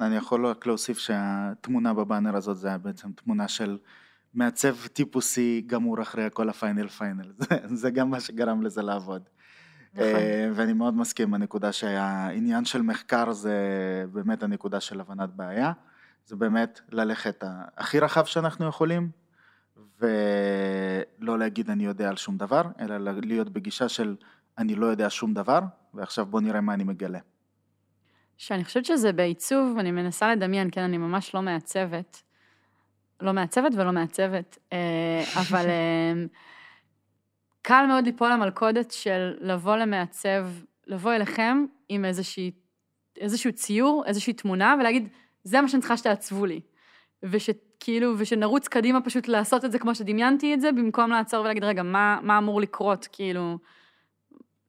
אני 0.00 0.16
יכול 0.16 0.46
רק 0.46 0.66
להוסיף 0.66 0.98
שהתמונה 0.98 1.94
בבאנר 1.94 2.36
הזאת 2.36 2.56
זה 2.56 2.78
בעצם 2.78 3.12
תמונה 3.12 3.48
של 3.48 3.78
מעצב 4.34 4.86
טיפוסי 4.86 5.62
גמור 5.66 6.02
אחרי 6.02 6.28
כל 6.32 6.48
הפיינל 6.48 6.88
פיינל, 6.88 7.32
זה, 7.80 7.90
גם 7.90 8.10
מה 8.10 8.20
שגרם 8.20 8.62
לזה 8.62 8.82
לעבוד. 8.82 9.22
נכון. 9.94 10.06
אה, 10.06 10.50
ואני 10.54 10.72
מאוד 10.72 10.96
מסכים 10.96 11.30
בנקודה 11.30 11.72
שהעניין 11.72 12.64
של 12.64 12.82
מחקר 12.82 13.32
זה 13.32 13.54
באמת 14.12 14.42
הנקודה 14.42 14.80
של 14.80 15.00
הבנת 15.00 15.30
בעיה. 15.30 15.72
זה 16.26 16.36
באמת 16.36 16.80
ללכת 16.92 17.44
הכי 17.76 18.00
רחב 18.00 18.24
שאנחנו 18.24 18.66
יכולים, 18.66 19.10
ולא 20.00 21.38
להגיד 21.38 21.70
אני 21.70 21.84
יודע 21.84 22.08
על 22.08 22.16
שום 22.16 22.36
דבר, 22.36 22.62
אלא 22.80 23.12
להיות 23.24 23.48
בגישה 23.48 23.88
של 23.88 24.16
אני 24.58 24.74
לא 24.74 24.86
יודע 24.86 25.10
שום 25.10 25.34
דבר, 25.34 25.60
ועכשיו 25.94 26.26
בוא 26.26 26.40
נראה 26.40 26.60
מה 26.60 26.74
אני 26.74 26.84
מגלה. 26.84 27.18
שאני 28.36 28.64
חושבת 28.64 28.84
שזה 28.84 29.12
בעיצוב, 29.12 29.78
אני 29.78 29.90
מנסה 29.90 30.34
לדמיין, 30.34 30.68
כן, 30.72 30.80
אני 30.80 30.98
ממש 30.98 31.34
לא 31.34 31.42
מעצבת. 31.42 32.22
לא 33.20 33.32
מעצבת 33.32 33.72
ולא 33.74 33.92
מעצבת, 33.92 34.58
אה, 34.72 35.24
אבל 35.40 35.66
אה, 35.66 36.12
קל 37.62 37.84
מאוד 37.88 38.04
ליפול 38.04 38.32
למלכודת 38.32 38.90
של 38.90 39.34
לבוא 39.40 39.76
למעצב, 39.76 40.46
לבוא 40.86 41.12
אליכם 41.12 41.64
עם 41.88 42.04
איזושהי, 42.04 42.50
איזשהו 43.20 43.52
ציור, 43.52 44.04
איזושהי 44.06 44.32
תמונה, 44.32 44.76
ולהגיד, 44.80 45.08
זה 45.44 45.60
מה 45.60 45.68
שאני 45.68 45.80
צריכה 45.80 45.96
שתעצבו 45.96 46.46
לי. 46.46 46.60
ושכאילו, 47.76 48.14
ושנרוץ 48.18 48.68
קדימה 48.68 49.00
פשוט 49.00 49.28
לעשות 49.28 49.64
את 49.64 49.72
זה 49.72 49.78
כמו 49.78 49.94
שדמיינתי 49.94 50.54
את 50.54 50.60
זה, 50.60 50.72
במקום 50.72 51.10
לעצור 51.10 51.40
ולהגיד, 51.40 51.64
רגע, 51.64 51.82
מה, 51.82 52.18
מה 52.22 52.38
אמור 52.38 52.60
לקרות? 52.60 53.08
כאילו, 53.12 53.58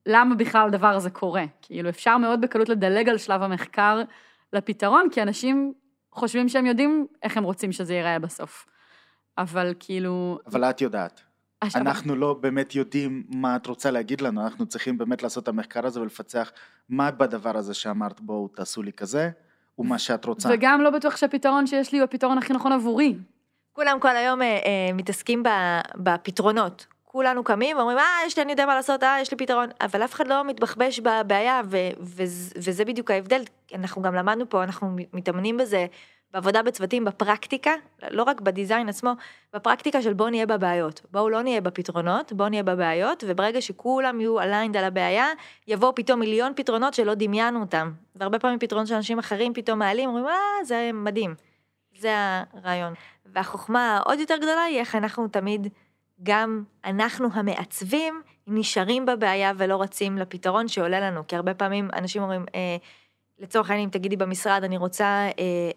למה 0.06 0.36
בכלל 0.36 0.68
הדבר 0.68 0.88
הזה 0.88 1.10
קורה? 1.10 1.44
כאילו, 1.62 1.90
אפשר 1.90 2.18
מאוד 2.18 2.42
בקלות 2.42 2.70
לדלג 2.70 3.10
על 3.10 3.18
שלב 3.18 3.42
המחקר 3.42 4.02
לפתרון, 4.54 5.08
כי 5.12 5.22
אנשים 5.22 5.74
חושבים 6.12 6.50
שהם 6.50 6.66
יודעים 6.66 7.08
איך 7.24 7.38
הם 7.38 7.44
רוצים 7.44 7.72
שזה 7.72 7.94
ייראה 7.94 8.20
בסוף. 8.20 8.66
אבל 9.38 9.74
כאילו... 9.80 10.40
אבל 10.48 10.64
את 10.64 10.82
יודעת. 10.82 11.22
עכשיו- 11.62 11.82
אנחנו 11.82 12.16
לא 12.16 12.34
באמת 12.34 12.76
יודעים 12.76 13.24
מה 13.30 13.56
את 13.56 13.68
רוצה 13.68 13.92
להגיד 13.92 14.22
לנו, 14.22 14.42
אנחנו 14.42 14.66
צריכים 14.66 14.98
באמת 14.98 15.24
לעשות 15.24 15.44
את 15.44 15.48
המחקר 15.48 15.86
הזה 15.86 16.02
ולפצח 16.02 16.52
מה 16.90 17.12
בדבר 17.12 17.58
הזה 17.58 17.74
שאמרת 17.74 18.22
בואו 18.22 18.48
תעשו 18.48 18.84
לי 18.84 18.94
כזה, 18.94 19.30
ומה 19.80 20.00
שאת 20.00 20.26
רוצה. 20.26 20.50
וגם 20.52 20.82
לא 20.82 20.90
בטוח 20.90 21.18
שהפתרון 21.18 21.68
שיש 21.68 21.92
לי 21.92 21.98
הוא 21.98 22.04
הפתרון 22.04 22.38
הכי 22.38 22.54
נכון 22.54 22.72
עבורי. 22.72 23.16
כולם 23.74 24.00
כל 24.00 24.16
היום 24.16 24.42
אה, 24.42 24.48
אה, 24.48 24.94
מתעסקים 24.94 25.44
ב, 25.44 25.50
בפתרונות. 25.96 26.88
כולנו 27.18 27.44
קמים 27.44 27.78
ואומרים, 27.78 27.98
אה, 27.98 28.04
יש 28.26 28.38
לי, 28.38 28.44
אני 28.44 28.52
יודע 28.52 28.66
מה 28.66 28.76
לעשות, 28.76 29.04
אה, 29.04 29.18
יש 29.22 29.32
לי 29.32 29.38
פתרון, 29.38 29.70
אבל 29.82 30.04
אף 30.04 30.14
אחד 30.14 30.28
לא 30.28 30.44
מתבחבש 30.44 31.00
בבעיה, 31.00 31.62
ו, 31.66 31.78
ו, 32.00 32.24
וזה 32.58 32.86
בדיוק 32.86 33.12
ההבדל. 33.12 33.42
אנחנו 33.76 34.02
גם 34.02 34.16
למדנו 34.16 34.50
פה, 34.50 34.64
אנחנו 34.64 34.96
מתאמנים 35.14 35.58
בזה 35.58 35.86
בעבודה 36.34 36.64
בצוותים, 36.64 37.06
בפרקטיקה, 37.06 37.72
לא 38.12 38.24
רק 38.24 38.42
בדיזיין 38.42 38.90
עצמו, 38.90 39.12
בפרקטיקה 39.54 40.02
של 40.02 40.14
בואו 40.14 40.30
נהיה 40.30 40.46
בבעיות. 40.46 41.02
בואו 41.12 41.30
לא 41.30 41.42
נהיה 41.42 41.62
בפתרונות, 41.62 42.34
בואו 42.34 42.50
נהיה 42.50 42.64
בבעיות, 42.64 43.24
וברגע 43.28 43.62
שכולם 43.62 44.22
יהיו 44.22 44.42
aligned 44.42 44.78
על 44.78 44.84
הבעיה, 44.84 45.28
יבואו 45.68 45.96
פתאום 45.96 46.20
מיליון 46.20 46.54
פתרונות 46.56 46.94
שלא 46.94 47.14
דמיינו 47.14 47.60
אותם. 47.60 47.92
והרבה 48.16 48.40
פעמים 48.40 48.60
פתרונות 48.60 48.88
שאנשים 48.88 49.20
אחרים 49.20 49.54
פתאום 49.54 49.80
מעלים, 49.80 50.10
אומרים, 50.10 50.28
אה, 50.28 50.64
זה 50.64 50.90
מדהים. 50.94 51.36
זה 52.00 52.14
הרעיון. 52.54 52.94
והחוכמה 53.26 53.98
העוד 53.98 54.20
יותר 54.20 54.38
גדולה 54.38 54.64
היא 54.64 54.80
איך 54.80 54.96
אנחנו 54.96 55.28
תמיד, 55.28 55.68
גם 56.24 56.64
אנחנו 56.86 57.28
המעצבים, 57.34 58.22
נשארים 58.48 59.06
בבעיה 59.06 59.52
ולא 59.58 59.82
רצים 59.82 60.18
לפתרון 60.18 60.68
שעולה 60.68 61.00
לנו. 61.00 61.28
כי 61.28 61.36
הרבה 61.36 61.54
פעמים 61.54 61.90
אנשים 61.94 62.22
אומרים, 62.22 62.46
אה, 62.56 62.78
לצורך 63.40 63.70
העניין, 63.70 63.88
אם 63.88 63.92
תגידי 63.92 64.16
במשרד, 64.16 64.64
אני 64.64 64.78
רוצה 64.78 65.06
אה, 65.06 65.32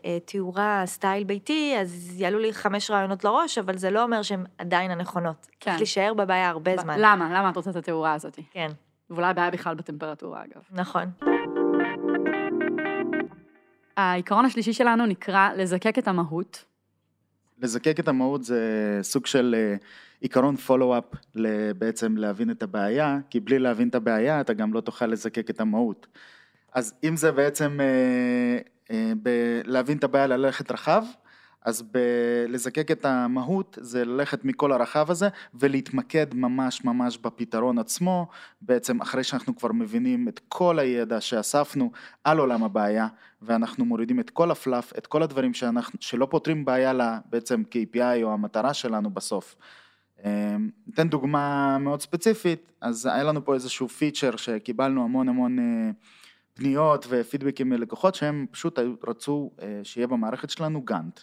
אה, 0.04 0.18
תאורה 0.24 0.82
סטייל 0.86 1.24
ביתי, 1.24 1.74
אז 1.80 2.20
יעלו 2.20 2.38
לי 2.38 2.52
חמש 2.52 2.90
רעיונות 2.90 3.24
לראש, 3.24 3.58
אבל 3.58 3.76
זה 3.76 3.90
לא 3.90 4.02
אומר 4.02 4.22
שהן 4.22 4.44
עדיין 4.58 4.90
הנכונות. 4.90 5.46
כן. 5.60 5.70
צריך 5.70 5.80
להישאר 5.80 6.14
בבעיה 6.14 6.48
הרבה 6.48 6.76
זמן. 6.76 6.96
למה? 6.98 7.38
למה 7.38 7.50
את 7.50 7.56
רוצה 7.56 7.70
את 7.70 7.76
התאורה 7.76 8.14
הזאת? 8.14 8.38
כן, 8.50 8.68
ואולי 9.10 9.26
הבעיה 9.26 9.50
בכלל 9.50 9.74
בטמפרטורה, 9.74 10.44
אגב. 10.44 10.62
נכון. 10.70 11.04
העיקרון 13.96 14.44
השלישי 14.44 14.72
שלנו 14.72 15.06
נקרא 15.06 15.50
לזקק 15.56 15.98
את 15.98 16.08
המהות. 16.08 16.64
לזקק 17.58 18.00
את 18.00 18.08
המהות 18.08 18.44
זה 18.44 18.98
סוג 19.02 19.26
של 19.26 19.54
אה, 19.58 19.76
עיקרון 20.20 20.56
פולו-אפ 20.56 21.04
בעצם 21.78 22.16
להבין 22.16 22.50
את 22.50 22.62
הבעיה, 22.62 23.18
כי 23.30 23.40
בלי 23.40 23.58
להבין 23.58 23.88
את 23.88 23.94
הבעיה 23.94 24.40
אתה 24.40 24.52
גם 24.52 24.72
לא 24.72 24.80
תוכל 24.80 25.06
לזקק 25.06 25.50
את 25.50 25.60
המהות. 25.60 26.06
אז 26.72 26.94
אם 27.04 27.16
זה 27.16 27.32
בעצם 27.32 27.78
אה, 27.80 28.58
אה, 28.90 29.12
ב- 29.22 29.60
להבין 29.64 29.98
את 29.98 30.04
הבעיה 30.04 30.26
ללכת 30.26 30.72
רחב, 30.72 31.04
אז 31.64 31.82
ב- 31.82 32.44
לזקק 32.48 32.90
את 32.90 33.04
המהות 33.04 33.78
זה 33.80 34.04
ללכת 34.04 34.44
מכל 34.44 34.72
הרחב 34.72 35.10
הזה 35.10 35.28
ולהתמקד 35.54 36.34
ממש 36.34 36.84
ממש 36.84 37.18
בפתרון 37.18 37.78
עצמו, 37.78 38.28
בעצם 38.60 39.00
אחרי 39.00 39.24
שאנחנו 39.24 39.56
כבר 39.56 39.72
מבינים 39.72 40.28
את 40.28 40.40
כל 40.48 40.78
הידע 40.78 41.20
שאספנו 41.20 41.90
על 42.24 42.38
עולם 42.38 42.64
הבעיה 42.64 43.08
ואנחנו 43.42 43.84
מורידים 43.84 44.20
את 44.20 44.30
כל 44.30 44.50
הפלאף, 44.50 44.92
את 44.98 45.06
כל 45.06 45.22
הדברים 45.22 45.54
שאנחנו, 45.54 45.98
שלא 46.00 46.26
פותרים 46.30 46.64
בעיה 46.64 46.92
לה 46.92 47.18
בעצם 47.30 47.62
KPI 47.70 48.22
או 48.22 48.32
המטרה 48.32 48.74
שלנו 48.74 49.10
בסוף. 49.10 49.56
אה, 50.24 50.56
ניתן 50.86 51.08
דוגמה 51.08 51.78
מאוד 51.78 52.00
ספציפית, 52.00 52.72
אז 52.80 53.06
היה 53.06 53.24
לנו 53.24 53.44
פה 53.44 53.54
איזשהו 53.54 53.88
פיצ'ר 53.88 54.36
שקיבלנו 54.36 55.04
המון 55.04 55.28
המון 55.28 55.58
פניות 56.60 57.06
ופידבקים 57.08 57.68
מלקוחות 57.68 58.14
שהם 58.14 58.46
פשוט 58.50 58.78
רצו 59.08 59.50
אה, 59.62 59.80
שיהיה 59.82 60.06
במערכת 60.06 60.50
שלנו 60.50 60.82
Gantt. 60.82 61.20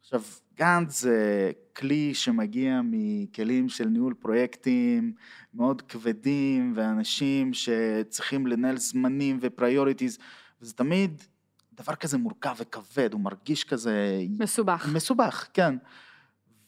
עכשיו, 0.00 0.22
Gantt 0.56 0.90
זה 0.90 1.50
כלי 1.76 2.14
שמגיע 2.14 2.80
מכלים 2.84 3.68
של 3.68 3.84
ניהול 3.84 4.14
פרויקטים 4.14 5.12
מאוד 5.54 5.82
כבדים 5.82 6.72
ואנשים 6.76 7.50
שצריכים 7.52 8.46
לנהל 8.46 8.76
זמנים 8.76 9.38
ו 9.40 9.47
priorities, 9.47 10.18
וזה 10.62 10.74
תמיד 10.74 11.22
דבר 11.72 11.94
כזה 11.94 12.18
מורכב 12.18 12.54
וכבד, 12.58 13.12
הוא 13.12 13.20
מרגיש 13.20 13.64
כזה 13.64 14.22
מסובך. 14.38 14.88
מסובך, 14.94 15.48
כן. 15.54 15.76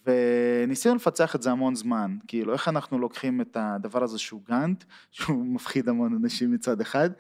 וניסינו 0.06 0.94
לפצח 0.94 1.34
את 1.34 1.42
זה 1.42 1.50
המון 1.50 1.74
זמן, 1.74 2.16
כאילו 2.26 2.52
איך 2.52 2.68
אנחנו 2.68 2.98
לוקחים 2.98 3.40
את 3.40 3.56
הדבר 3.60 4.02
הזה 4.02 4.18
שהוא 4.18 4.42
Gantt, 4.48 4.84
שהוא 5.10 5.46
מפחיד 5.46 5.88
המון 5.88 6.14
אנשים 6.22 6.52
מצד 6.52 6.80
אחד, 6.80 7.10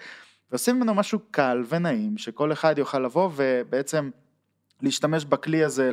ועושים 0.52 0.76
ממנו 0.76 0.94
משהו 0.94 1.18
קל 1.30 1.64
ונעים, 1.68 2.18
שכל 2.18 2.52
אחד 2.52 2.78
יוכל 2.78 2.98
לבוא 2.98 3.30
ובעצם 3.36 4.10
להשתמש 4.82 5.24
בכלי 5.24 5.64
הזה 5.64 5.90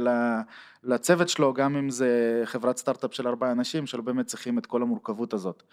לצוות 0.83 1.29
שלו, 1.29 1.53
גם 1.53 1.75
אם 1.75 1.89
זה 1.89 2.41
חברת 2.45 2.77
סטארט-אפ 2.77 3.13
של 3.13 3.27
ארבעה 3.27 3.51
אנשים, 3.51 3.87
שלא 3.87 4.01
באמת 4.01 4.25
צריכים 4.25 4.57
את 4.57 4.65
כל 4.65 4.81
המורכבות 4.81 5.33
הזאת. 5.33 5.63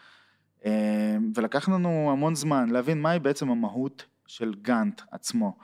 אה, 0.65 1.17
ולקח 1.35 1.69
לנו 1.69 2.11
המון 2.13 2.35
זמן 2.35 2.71
להבין 2.71 3.03
מהי 3.03 3.19
בעצם 3.19 3.51
המהות 3.51 4.05
של 4.27 4.55
גאנט 4.63 5.03
עצמו. 5.11 5.57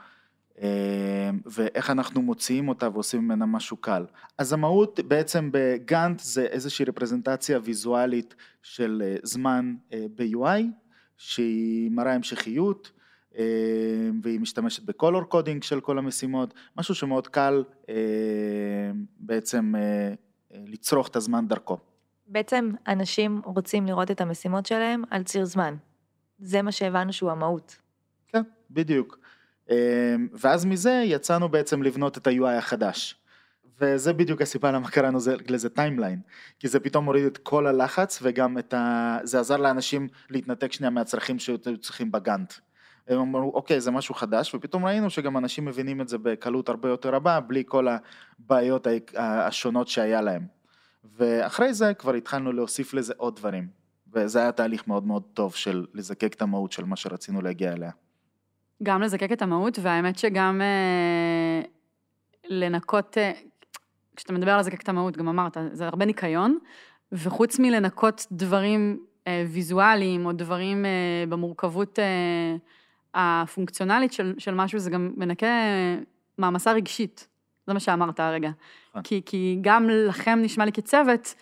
אה, 0.61 1.29
ואיך 1.45 1.89
אנחנו 1.89 2.21
מוציאים 2.21 2.69
אותה 2.69 2.89
ועושים 2.93 3.21
ממנה 3.21 3.45
משהו 3.45 3.77
קל. 3.77 4.05
אז 4.37 4.53
המהות 4.53 4.99
בעצם 5.07 5.49
בגאנט 5.53 6.19
זה 6.19 6.43
איזושהי 6.45 6.85
רפרזנטציה 6.85 7.59
ויזואלית 7.63 8.35
של 8.63 9.03
אה, 9.05 9.15
זמן 9.23 9.75
ב-UI, 10.15 10.63
שהיא 11.17 11.91
מראה 11.91 12.13
המשכיות, 12.13 12.91
והיא 14.23 14.39
משתמשת 14.39 14.83
ב 14.83 14.90
color 14.90 15.23
coding 15.23 15.63
של 15.63 15.81
כל 15.81 15.97
המשימות, 15.97 16.53
משהו 16.77 16.95
שמאוד 16.95 17.27
קל 17.27 17.63
אה, 17.89 17.95
בעצם 19.19 19.73
אה, 19.75 19.81
אה, 20.53 20.63
לצרוך 20.67 21.07
את 21.07 21.15
הזמן 21.15 21.47
דרכו. 21.47 21.77
בעצם 22.27 22.71
אנשים 22.87 23.41
רוצים 23.45 23.85
לראות 23.85 24.11
את 24.11 24.21
המשימות 24.21 24.65
שלהם 24.65 25.03
על 25.09 25.23
ציר 25.23 25.45
זמן. 25.45 25.75
זה 26.39 26.61
מה 26.61 26.71
שהבנו 26.71 27.13
שהוא 27.13 27.31
המהות. 27.31 27.75
כן, 28.27 28.41
בדיוק. 28.71 29.19
אה, 29.69 30.15
ואז 30.33 30.65
מזה 30.65 31.03
יצאנו 31.05 31.49
בעצם 31.49 31.83
לבנות 31.83 32.17
את 32.17 32.27
ה-UI 32.27 32.47
החדש. 32.57 33.15
וזה 33.81 34.13
בדיוק 34.13 34.41
הסיבה 34.41 34.71
למה 34.71 34.89
קראנו 34.89 35.19
זה- 35.19 35.35
לזה 35.49 35.69
timeline, 35.69 36.19
כי 36.59 36.67
זה 36.67 36.79
פתאום 36.79 37.05
מוריד 37.05 37.25
את 37.25 37.37
כל 37.37 37.67
הלחץ 37.67 38.19
וגם 38.21 38.57
את 38.57 38.73
ה... 38.73 39.17
זה 39.23 39.39
עזר 39.39 39.57
לאנשים 39.57 40.07
להתנתק 40.29 40.71
שנייה 40.71 40.89
מהצרכים 40.89 41.39
שהיו 41.39 41.57
צריכים 41.81 42.11
ב 42.11 42.17
Gantt. 42.17 42.53
הם 43.07 43.19
אמרו 43.19 43.53
אוקיי 43.53 43.81
זה 43.81 43.91
משהו 43.91 44.15
חדש 44.15 44.55
ופתאום 44.55 44.85
ראינו 44.85 45.09
שגם 45.09 45.37
אנשים 45.37 45.65
מבינים 45.65 46.01
את 46.01 46.07
זה 46.07 46.17
בקלות 46.17 46.69
הרבה 46.69 46.89
יותר 46.89 47.09
רבה 47.09 47.39
בלי 47.39 47.63
כל 47.67 47.87
הבעיות 48.39 48.87
השונות 49.15 49.87
שהיה 49.87 50.21
להם. 50.21 50.47
ואחרי 51.17 51.73
זה 51.73 51.93
כבר 51.93 52.13
התחלנו 52.13 52.51
להוסיף 52.51 52.93
לזה 52.93 53.13
עוד 53.17 53.35
דברים. 53.35 53.67
וזה 54.13 54.39
היה 54.39 54.51
תהליך 54.51 54.87
מאוד 54.87 55.07
מאוד 55.07 55.23
טוב 55.33 55.55
של 55.55 55.85
לזקק 55.93 56.33
את 56.33 56.41
המהות 56.41 56.71
של 56.71 56.85
מה 56.85 56.95
שרצינו 56.95 57.41
להגיע 57.41 57.73
אליה. 57.73 57.91
גם 58.83 59.01
לזקק 59.01 59.31
את 59.31 59.41
המהות, 59.41 59.79
והאמת 59.81 60.17
שגם 60.17 60.61
אה, 60.61 61.61
לנקות, 62.45 63.17
אה, 63.17 63.31
כשאתה 64.15 64.33
מדבר 64.33 64.51
על 64.51 64.59
לזקק 64.59 64.81
את 64.81 64.89
המהות, 64.89 65.17
גם 65.17 65.27
אמרת, 65.27 65.57
זה 65.71 65.87
הרבה 65.87 66.05
ניקיון, 66.05 66.57
וחוץ 67.11 67.59
מלנקות 67.59 68.27
דברים 68.31 69.05
אה, 69.27 69.45
ויזואליים, 69.49 70.25
או 70.25 70.31
דברים 70.31 70.85
אה, 70.85 70.91
במורכבות 71.29 71.99
אה, 71.99 72.55
הפונקציונלית 73.13 74.13
של, 74.13 74.33
של 74.37 74.53
משהו, 74.53 74.79
זה 74.79 74.89
גם 74.89 75.11
מנקה 75.17 75.47
מעמסה 76.37 76.71
רגשית. 76.71 77.27
זה 77.67 77.73
מה 77.73 77.79
שאמרת 77.79 78.19
הרגע. 78.19 78.49
נכון. 78.89 79.01
כי, 79.01 79.21
כי 79.25 79.57
גם 79.61 79.89
לכם 79.89 80.39
נשמע 80.41 80.65
לי 80.65 80.71
כצוות, 80.71 81.35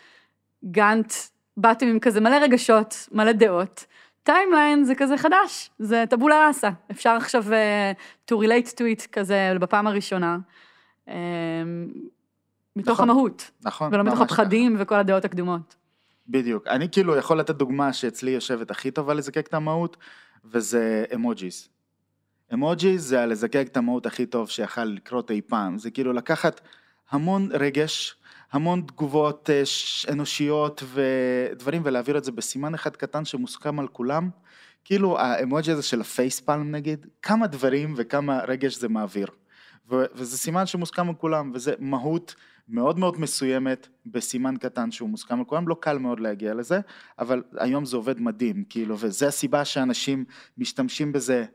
גאנט, 0.71 1.13
באתם 1.57 1.87
עם 1.87 1.99
כזה 1.99 2.21
מלא 2.21 2.35
רגשות, 2.35 3.07
מלא 3.11 3.31
דעות, 3.31 3.85
timeline 4.23 4.83
זה 4.83 4.95
כזה 4.95 5.17
חדש, 5.17 5.69
זה 5.79 6.03
טבולה 6.09 6.47
ראסה. 6.47 6.69
אפשר 6.91 7.09
עכשיו 7.09 7.43
uh, 7.43 8.31
to 8.31 8.35
relate 8.35 8.69
to 8.69 8.81
it 8.81 9.07
כזה 9.11 9.53
בפעם 9.59 9.87
הראשונה. 9.87 10.37
Um, 11.07 11.11
מתוך 12.75 12.93
נכון. 12.93 13.09
המהות, 13.09 13.51
נכון, 13.63 13.93
ולא 13.93 14.03
מתוך 14.03 14.21
הפחדים 14.21 14.75
וכל 14.79 14.95
הדעות 14.95 15.25
הקדומות. 15.25 15.75
בדיוק. 16.27 16.67
אני 16.67 16.87
כאילו 16.91 17.15
יכול 17.15 17.39
לתת 17.39 17.55
דוגמה 17.55 17.93
שאצלי 17.93 18.31
יושבת 18.31 18.71
הכי 18.71 18.91
טובה 18.91 19.13
לזקק 19.13 19.47
את 19.47 19.53
המהות, 19.53 19.97
וזה 20.45 21.05
emojis. 21.15 21.69
emojis 22.53 23.01
זה 23.01 23.21
הלזקק 23.21 23.67
את 23.71 23.77
המהות 23.77 24.05
הכי 24.05 24.25
טוב 24.25 24.49
שיכל 24.49 24.83
לקרות 24.83 25.31
אי 25.31 25.41
פעם. 25.41 25.77
זה 25.77 25.91
כאילו 25.91 26.13
לקחת 26.13 26.61
המון 27.09 27.49
רגש, 27.51 28.15
המון 28.51 28.81
תגובות 28.81 29.49
אה, 29.49 29.63
אנושיות 30.11 30.83
ודברים, 30.93 31.81
ולהעביר 31.85 32.17
את 32.17 32.23
זה 32.23 32.31
בסימן 32.31 32.73
אחד 32.73 32.95
קטן 32.95 33.25
שמוסכם 33.25 33.79
על 33.79 33.87
כולם. 33.87 34.29
כאילו 34.85 35.19
האמוג'י 35.19 35.71
הזה 35.71 35.83
של 35.83 36.01
הפייספלם 36.01 36.71
נגיד, 36.71 37.05
כמה 37.21 37.47
דברים 37.47 37.93
וכמה 37.97 38.39
רגש 38.47 38.77
זה 38.77 38.89
מעביר. 38.89 39.27
ו- 39.89 40.05
וזה 40.13 40.37
סימן 40.37 40.65
שמוסכם 40.65 41.09
על 41.09 41.15
כולם, 41.15 41.51
וזה 41.53 41.73
מהות 41.79 42.35
מאוד 42.69 42.99
מאוד 42.99 43.19
מסוימת 43.19 43.87
בסימן 44.05 44.57
קטן 44.57 44.91
שהוא 44.91 45.09
מוסכם 45.09 45.39
על 45.39 45.45
כולם, 45.45 45.67
לא 45.67 45.75
קל 45.79 45.97
מאוד 45.97 46.19
להגיע 46.19 46.53
לזה, 46.53 46.79
אבל 47.19 47.43
היום 47.57 47.85
זה 47.85 47.97
עובד 47.97 48.19
מדהים, 48.19 48.63
כאילו, 48.69 48.95
וזה 48.99 49.27
הסיבה 49.27 49.65
שאנשים 49.65 50.25
משתמשים 50.57 51.11
בזה 51.11 51.45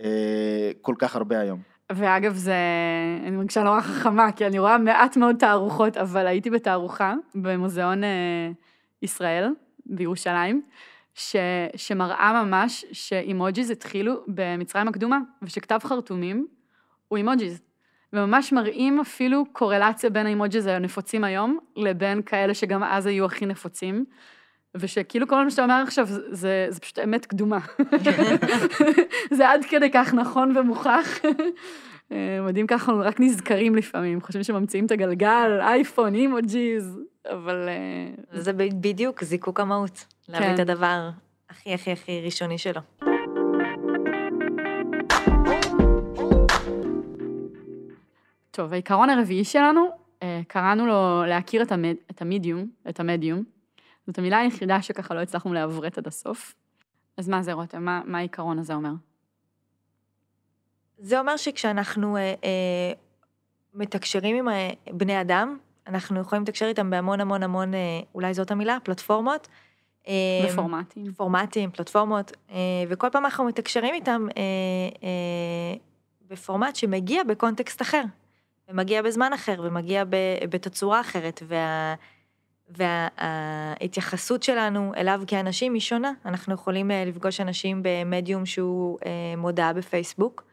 אה, 0.00 0.70
כל 0.80 0.94
כך 0.98 1.16
הרבה 1.16 1.40
היום. 1.40 1.60
ואגב, 1.92 2.34
זה, 2.34 2.54
אני 3.26 3.36
מרגישה 3.36 3.62
נורא 3.62 3.80
חכמה, 3.80 4.32
כי 4.32 4.46
אני 4.46 4.58
רואה 4.58 4.78
מעט 4.78 5.16
מאוד 5.16 5.36
תערוכות, 5.38 5.96
אבל 5.96 6.26
הייתי 6.26 6.50
בתערוכה 6.50 7.14
במוזיאון 7.34 8.04
אה, 8.04 8.50
ישראל 9.02 9.48
בירושלים, 9.86 10.62
ש, 11.14 11.36
שמראה 11.76 12.44
ממש 12.44 12.84
שאימוג'יז 12.92 13.70
התחילו 13.70 14.14
במצרים 14.28 14.88
הקדומה, 14.88 15.18
ושכתב 15.42 15.78
חרטומים 15.82 16.46
הוא 17.08 17.16
אימוג'יז. 17.16 17.65
וממש 18.16 18.52
מראים 18.52 19.00
אפילו 19.00 19.44
קורלציה 19.52 20.10
בין 20.10 20.26
האימוג'יז 20.26 20.66
הנפוצים 20.66 21.24
היום, 21.24 21.58
לבין 21.76 22.22
כאלה 22.22 22.54
שגם 22.54 22.84
אז 22.84 23.06
היו 23.06 23.24
הכי 23.24 23.46
נפוצים. 23.46 24.04
ושכאילו 24.76 25.28
כל 25.28 25.44
מה 25.44 25.50
שאתה 25.50 25.62
אומר 25.62 25.82
עכשיו 25.82 26.06
זה, 26.06 26.66
זה, 26.70 26.80
פשוט 26.80 26.98
אמת 26.98 27.26
קדומה. 27.26 27.58
זה 29.36 29.50
עד 29.50 29.64
כדי 29.64 29.90
כך 29.90 30.14
נכון 30.14 30.56
ומוכח. 30.56 31.18
אה, 32.12 32.38
מדהים 32.46 32.66
ככה, 32.66 32.92
אנחנו 32.92 33.04
רק 33.04 33.20
נזכרים 33.20 33.74
לפעמים, 33.74 34.20
חושבים 34.20 34.42
שממציאים 34.42 34.86
את 34.86 34.90
הגלגל, 34.90 35.58
אייפון, 35.60 36.14
אימוג'יז, 36.14 37.00
אבל... 37.30 37.68
אה, 37.68 38.40
זה 38.40 38.52
בדיוק 38.52 39.24
זיקוק 39.24 39.60
המהות. 39.60 40.04
להביא 40.28 40.46
כן. 40.46 40.54
את 40.54 40.58
הדבר 40.58 41.10
הכי 41.50 41.74
הכי 41.74 41.92
הכי 41.92 42.20
ראשוני 42.24 42.58
שלו. 42.58 42.80
טוב, 48.56 48.72
העיקרון 48.72 49.10
הרביעי 49.10 49.44
שלנו, 49.44 49.88
אה, 50.22 50.40
קראנו 50.48 50.86
לו 50.86 51.24
להכיר 51.26 51.62
את, 51.62 51.72
המד... 51.72 51.94
את 52.10 52.22
המדיום, 52.22 52.66
את 52.88 53.00
המדיום. 53.00 53.44
זאת 54.06 54.18
המילה 54.18 54.38
היחידה 54.38 54.82
שככה 54.82 55.14
לא 55.14 55.20
הצלחנו 55.20 55.52
לעברת 55.52 55.98
עד 55.98 56.06
הסוף. 56.06 56.54
אז 57.16 57.28
מה 57.28 57.42
זה, 57.42 57.52
רותם? 57.52 57.84
מה, 57.84 58.00
מה 58.04 58.18
העיקרון 58.18 58.58
הזה 58.58 58.74
אומר? 58.74 58.90
זה 60.98 61.20
אומר 61.20 61.36
שכשאנחנו 61.36 62.16
אה, 62.16 62.22
אה, 62.22 62.92
מתקשרים 63.74 64.36
עם 64.36 64.48
אה, 64.48 64.70
בני 64.92 65.20
אדם, 65.20 65.58
אנחנו 65.86 66.20
יכולים 66.20 66.42
לתקשר 66.42 66.66
איתם 66.66 66.90
בהמון 66.90 67.20
המון 67.20 67.42
המון, 67.42 67.74
אה, 67.74 68.00
אולי 68.14 68.34
זאת 68.34 68.50
המילה, 68.50 68.78
פלטפורמות. 68.84 69.48
אה, 70.08 70.12
בפורמטים. 70.48 71.12
פורמטים, 71.12 71.70
פלטפורמות, 71.70 72.32
אה, 72.50 72.56
וכל 72.88 73.08
פעם 73.12 73.24
אנחנו 73.24 73.44
מתקשרים 73.44 73.94
איתם 73.94 74.26
אה, 74.36 74.42
אה, 75.02 75.76
בפורמט 76.28 76.76
שמגיע 76.76 77.24
בקונטקסט 77.24 77.82
אחר, 77.82 78.02
ומגיע 78.68 79.02
בזמן 79.02 79.32
אחר, 79.32 79.60
ומגיע 79.62 80.04
בתצורה 80.50 81.00
אחרת, 81.00 81.42
וה... 81.46 81.94
וההתייחסות 82.68 84.42
שלנו 84.42 84.92
אליו 84.96 85.22
כאנשים 85.26 85.74
היא 85.74 85.80
שונה. 85.80 86.12
אנחנו 86.24 86.54
יכולים 86.54 86.90
אה, 86.90 87.04
לפגוש 87.06 87.40
אנשים 87.40 87.82
במדיום 87.82 88.46
שהוא 88.46 88.98
אה, 89.06 89.10
מודעה 89.36 89.72
בפייסבוק, 89.72 90.44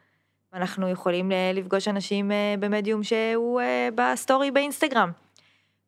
ואנחנו 0.53 0.89
יכולים 0.89 1.31
אה, 1.31 1.51
לפגוש 1.53 1.87
אנשים 1.87 2.31
במדיום 2.59 3.03
שהוא 3.03 3.61
בסטורי 3.95 4.51
באינסטגרם. 4.51 5.11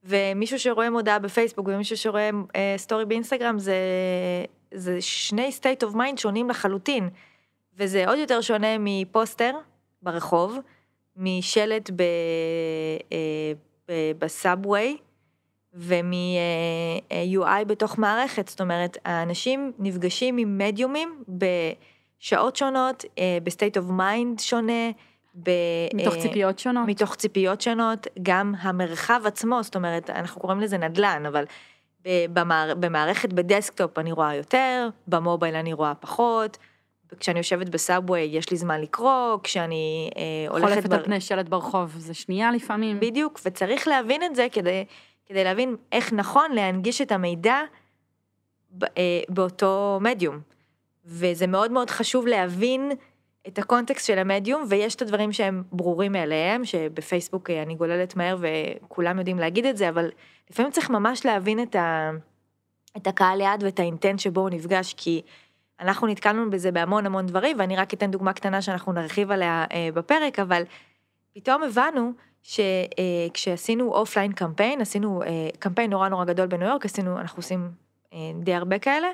ומישהו 0.06 0.60
שרואה 0.60 0.90
מודעה 0.90 1.20
בפייסבוק 1.20 1.68
ומישהו 1.68 1.98
שרואה 1.98 2.30
אה, 2.56 2.74
סטורי 2.78 3.06
באינסטגרם 3.06 3.60
זה, 3.60 3.76
זה 4.74 5.02
שני 5.02 5.52
state 5.60 5.88
of 5.88 5.96
mind 5.96 6.18
שונים 6.18 6.50
לחלוטין. 6.50 7.10
וזה 7.78 8.08
עוד 8.08 8.18
יותר 8.18 8.42
שונה 8.42 8.68
מפוסטר 8.80 9.58
ברחוב, 10.02 10.58
משלט 11.18 11.90
ב, 11.90 12.02
אה, 13.12 13.52
ב, 13.90 14.12
ב 14.20 14.31
subway 14.31 14.98
ומ-UI 15.74 17.66
בתוך 17.68 18.00
מערכת. 18.00 18.48
זאת 18.48 18.62
אומרת, 18.62 18.98
האנשים 19.06 19.72
נפגשים 19.80 20.38
עם 20.38 20.58
מדיומים 20.58 21.24
בשעות 21.28 22.56
שונות, 22.56 23.06
אה, 23.20 23.38
ב 23.44 23.49
state 23.49 23.78
of 23.78 23.86
mind 23.90 24.40
שונה. 24.40 24.92
ב, 25.44 25.52
מתוך 25.94 26.16
אה, 26.16 26.22
ציפיות 26.22 26.60
שונות. 26.60 26.88
מתוך 26.88 27.16
ציפיות 27.16 27.62
שונות, 27.62 28.08
גם 28.22 28.54
המרחב 28.60 29.22
עצמו, 29.26 29.64
זאת 29.64 29.76
אומרת, 29.76 30.10
אנחנו 30.10 30.42
קוראים 30.42 30.60
לזה 30.60 30.78
נדל"ן, 30.78 31.24
אבל 31.28 31.46
ב- 32.06 32.26
במער, 32.34 32.76
במערכת 32.76 33.34
ב 33.34 33.42
desktop 33.42 34.00
אני 34.00 34.12
רואה 34.12 34.36
יותר, 34.36 34.90
ב 35.08 35.15
mobile 35.15 35.56
אני 35.56 35.74
רואה 35.74 35.96
פחות, 35.96 36.58
כשאני 37.20 37.40
יושבת 37.40 37.70
בסאבווי 37.70 38.20
יש 38.20 38.50
לי 38.52 38.58
זמן 38.58 38.82
לקרוא, 38.82 39.38
כשאני 39.44 40.10
אה, 40.18 40.22
הולכת... 40.50 40.74
חולפת 40.74 40.92
על 40.92 41.04
פני 41.04 41.22
שלט 41.22 41.50
ברחוב, 41.50 41.96
זה 41.98 42.14
שנייה 42.14 42.52
לפעמים. 42.52 43.00
בדיוק, 43.00 43.40
וצריך 43.46 43.88
להבין 43.88 44.24
את 44.24 44.36
זה 44.36 44.48
כדי, 44.52 44.86
כדי 45.26 45.44
להבין 45.44 45.76
איך 45.92 46.14
נכון 46.14 46.52
להנגיש 46.52 47.02
את 47.02 47.12
המידע 47.12 47.62
ב- 48.72 48.84
אה, 48.84 49.22
באותו 49.30 50.00
מדיום. 50.02 50.40
וזה 51.06 51.48
מאוד 51.48 51.72
מאוד 51.72 51.90
חשוב 51.90 52.28
להבין 52.28 52.92
את 53.48 53.60
הקונטקסט 53.60 54.08
של 54.08 54.20
המדיום, 54.20 54.66
ויש 54.70 54.96
את 54.96 55.02
הדברים 55.02 55.32
שהם 55.32 55.64
ברורים 55.72 56.12
מאליהם, 56.12 56.66
שבפייסבוק 56.66 57.50
אה, 57.50 57.62
אני 57.62 57.76
גוללת 57.76 58.16
מהר 58.16 58.38
וכולם 58.40 59.18
יודעים 59.18 59.40
להגיד 59.40 59.66
את 59.66 59.78
זה, 59.78 59.90
אבל 59.90 60.10
לפעמים 60.52 60.72
צריך 60.72 60.90
ממש 60.90 61.26
להבין 61.26 61.64
את, 61.64 61.76
ה, 61.76 62.12
את 62.98 63.08
הקהל 63.08 63.42
יעד 63.42 63.64
ואת 63.64 63.80
ה 63.80 63.85
intent 63.85 64.20
שבו 64.20 64.42
הוא 64.42 64.50
נפגש, 64.50 64.94
כי 64.98 65.22
אנחנו 65.80 66.08
נתקלנו 66.08 66.50
בזה 66.50 66.72
בהמון 66.72 67.06
המון 67.06 67.26
דברים, 67.26 67.60
ואני 67.60 67.76
רק 67.76 67.94
אתן 67.94 68.12
דוגמה 68.12 68.34
קטנה 68.34 68.62
שאנחנו 68.62 68.94
נרחיב 68.94 69.32
עליה 69.32 69.66
אה, 69.72 69.90
בפרק, 69.94 70.40
אבל 70.40 70.64
פתאום 71.34 71.64
הבנו 71.64 72.14
שכשעשינו 72.46 73.92
offline 73.94 74.32
קמפיין, 74.32 74.82
עשינו 74.82 75.22
אה, 75.24 75.50
קמפיין 75.60 75.90
נורא 75.90 76.10
נורא 76.10 76.26
גדול 76.26 76.48
בניו 76.48 76.68
יורק, 76.68 76.86
עשינו, 76.86 77.20
אנחנו 77.20 77.40
עושים 77.40 77.72
אה, 78.14 78.18
די 78.44 78.54
הרבה 78.54 78.80
כאלה, 78.80 79.08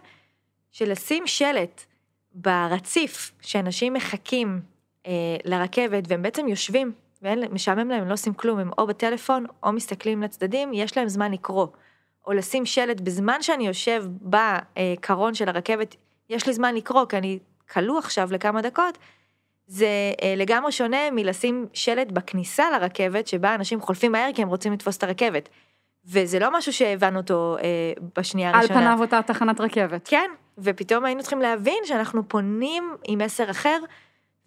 שלשים 0.72 1.28
שלט 1.28 1.84
ברציף 2.34 3.32
שאנשים 3.42 3.94
מחכים 3.94 4.62
אה, 5.08 5.12
לרכבת 5.46 6.04
והם 6.08 6.22
בעצם 6.22 6.48
יושבים 6.48 6.92
ומשעמם 7.22 7.90
להם, 7.90 8.02
הם 8.02 8.08
לא 8.08 8.14
עושים 8.14 8.34
כלום, 8.34 8.60
הם 8.60 8.72
או 8.78 8.88
בטלפון 8.88 9.46
או 9.64 9.72
מסתכלים 9.72 10.22
לצדדים, 10.24 10.74
יש 10.74 10.98
להם 10.98 11.08
זמן 11.08 11.32
לקרוא. 11.32 11.68
או 12.28 12.34
לשים 12.34 12.66
שלט 12.66 13.02
בזמן 13.02 13.42
שאני 13.42 13.68
יושב 13.68 14.06
בקרון 14.22 15.34
של 15.34 15.50
הרכבת, 15.50 15.96
יש 16.30 16.48
לי 16.48 16.54
זמן 16.54 16.76
לקרוא 16.76 17.06
כי 17.06 17.18
אני 17.18 17.40
כלוא 17.72 17.98
עכשיו 17.98 18.30
לכמה 18.32 18.62
דקות, 18.62 18.98
זה 19.68 20.14
אה, 20.22 20.34
לגמרי 20.38 20.72
שונה 20.72 21.12
מלשים 21.12 21.68
שלט 21.74 22.12
בכניסה 22.12 22.72
לרכבת 22.72 23.28
שבה 23.28 23.56
אנשים 23.56 23.82
חולפים 23.82 24.12
מהר 24.12 24.30
כי 24.36 24.42
הם 24.42 24.48
רוצים 24.48 24.74
לתפוס 24.74 24.98
את 24.98 25.04
הרכבת. 25.04 25.50
וזה 26.06 26.40
לא 26.40 26.58
משהו 26.58 26.74
שהבנו 26.74 27.20
אותו 27.20 27.58
אה, 27.64 27.94
בשנייה 28.18 28.50
על 28.50 28.56
הראשונה. 28.56 28.80
באותה 28.80 29.22
תחנת 29.22 29.62
רכבת. 29.62 30.08
כן, 30.08 30.32
ופתאום 30.58 31.06
היינו 31.06 31.22
צריכים 31.22 31.42
להבין 31.42 31.84
שאנחנו 31.86 32.28
פונים 32.28 32.96
עם 33.08 33.22
מסר 33.22 33.52
אחר, 33.52 33.78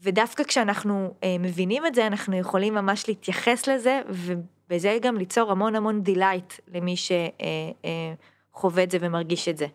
ודווקא 0.02 0.44
כשאנחנו 0.44 1.14
אה, 1.24 1.36
מבינים 1.40 1.86
את 1.86 1.94
זה, 1.94 2.06
אנחנו 2.06 2.36
יכולים 2.36 2.74
ממש 2.74 3.08
להתייחס 3.08 3.66
לזה, 3.66 4.00
ובזה 4.08 4.98
גם 5.02 5.16
ליצור 5.16 5.50
המון 5.50 5.76
המון 5.76 6.02
delight 6.02 6.52
למי 6.74 6.94
שחווה 6.96 8.82
את 8.82 8.90
זה 8.90 8.98
ומרגיש 9.00 9.48
את 9.48 9.56
זה. 9.56 9.66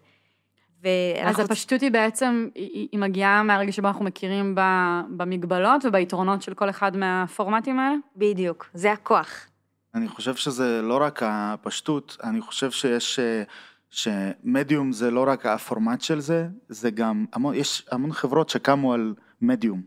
אז 0.84 0.86
ואנחנו 1.24 1.44
הפשטות 1.44 1.82
היא 1.82 1.92
בעצם, 1.92 2.48
היא, 2.56 2.88
היא 2.92 3.00
מגיעה 3.00 3.44
מהרגע 3.44 3.72
שבו 3.72 3.88
אנחנו 3.88 4.06
מכירים 4.06 4.56
ב- 4.56 5.02
במגבלות 5.18 5.86
וביתרונות 5.86 6.42
של 6.42 6.54
כל 6.54 6.70
אחד 6.70 6.98
מהפורמטים 6.98 7.80
האלה? 7.80 7.96
בדיוק, 8.16 8.70
זה 8.74 8.92
הכוח. 8.92 9.48
אני 9.96 10.08
חושב 10.08 10.36
שזה 10.36 10.82
לא 10.82 11.02
רק 11.02 11.24
הפשטות, 11.26 12.18
אני 12.24 12.42
חושב 12.42 12.72
שיש, 12.72 13.20
אה, 13.20 13.44
שמדיום 13.90 14.92
זה 14.92 15.12
לא 15.12 15.26
רק 15.28 15.46
הפורמט 15.46 16.02
של 16.02 16.20
זה, 16.20 16.48
זה 16.70 16.92
גם 16.92 17.26
המון, 17.34 17.56
יש 17.56 17.86
המון 17.92 18.14
חברות 18.14 18.50
שקמו 18.50 18.94
על 18.94 19.14
מדיום. 19.42 19.82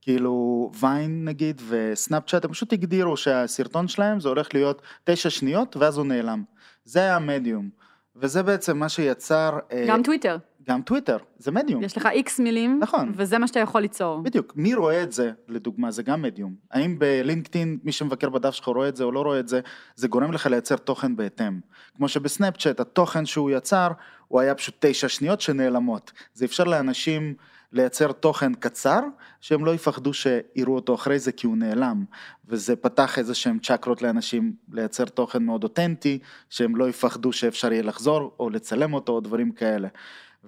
כאילו 0.00 0.70
ויין 0.80 1.24
נגיד 1.24 1.62
וסנאפצ'אט, 1.68 2.44
הם 2.44 2.52
פשוט 2.52 2.72
הגדירו 2.72 3.16
שהסרטון 3.16 3.88
שלהם 3.88 4.20
זה 4.20 4.28
הולך 4.28 4.54
להיות 4.54 4.82
תשע 5.04 5.30
שניות 5.30 5.76
ואז 5.76 5.98
הוא 5.98 6.06
נעלם. 6.06 6.42
זה 6.84 7.00
היה 7.00 7.16
המדיום. 7.16 7.70
וזה 8.16 8.42
בעצם 8.42 8.78
מה 8.78 8.88
שיצר... 8.88 9.58
אה, 9.72 9.84
גם 9.88 10.02
טוויטר. 10.02 10.36
גם 10.68 10.82
טוויטר, 10.82 11.16
זה 11.38 11.50
מדיום. 11.50 11.82
יש 11.82 11.96
לך 11.96 12.06
איקס 12.06 12.40
מילים, 12.40 12.78
נכון. 12.80 13.12
וזה 13.14 13.38
מה 13.38 13.46
שאתה 13.46 13.60
יכול 13.60 13.80
ליצור. 13.80 14.20
בדיוק, 14.22 14.52
מי 14.56 14.74
רואה 14.74 15.02
את 15.02 15.12
זה, 15.12 15.30
לדוגמה, 15.48 15.90
זה 15.90 16.02
גם 16.02 16.22
מדיום. 16.22 16.54
האם 16.70 16.98
בלינקדאין, 16.98 17.78
מי 17.84 17.92
שמבקר 17.92 18.28
בדף 18.28 18.50
שלך 18.50 18.68
רואה 18.68 18.88
את 18.88 18.96
זה 18.96 19.04
או 19.04 19.12
לא 19.12 19.22
רואה 19.22 19.40
את 19.40 19.48
זה, 19.48 19.60
זה 19.96 20.08
גורם 20.08 20.32
לך 20.32 20.46
לייצר 20.46 20.76
תוכן 20.76 21.16
בהתאם. 21.16 21.60
כמו 21.96 22.08
שבסנאפצ'אט, 22.08 22.80
התוכן 22.80 23.26
שהוא 23.26 23.50
יצר, 23.50 23.88
הוא 24.28 24.40
היה 24.40 24.54
פשוט 24.54 24.74
תשע 24.80 25.08
שניות 25.08 25.40
שנעלמות. 25.40 26.12
זה 26.34 26.44
אפשר 26.44 26.64
לאנשים 26.64 27.34
לייצר 27.72 28.12
תוכן 28.12 28.54
קצר, 28.54 29.00
שהם 29.40 29.64
לא 29.64 29.74
יפחדו 29.74 30.12
שיראו 30.14 30.74
אותו 30.74 30.94
אחרי 30.94 31.18
זה 31.18 31.32
כי 31.32 31.46
הוא 31.46 31.56
נעלם. 31.56 32.04
וזה 32.48 32.76
פתח 32.76 33.18
איזה 33.18 33.34
שהם 33.34 33.58
צ'קרות 33.58 34.02
לאנשים 34.02 34.52
לייצר 34.72 35.04
תוכן 35.04 35.42
מאוד 35.42 35.62
אותנטי, 35.62 36.18
שהם 36.50 36.76
לא 36.76 36.88
יפחדו 36.88 37.32
שאפשר 37.32 37.72
יהיה 37.72 37.82
לחזור 37.82 38.34
או 38.40 38.50
לצלם 38.50 38.94
אותו 38.94 39.12
או 39.12 39.20
דברים 39.20 39.52
כאלה. 39.52 39.88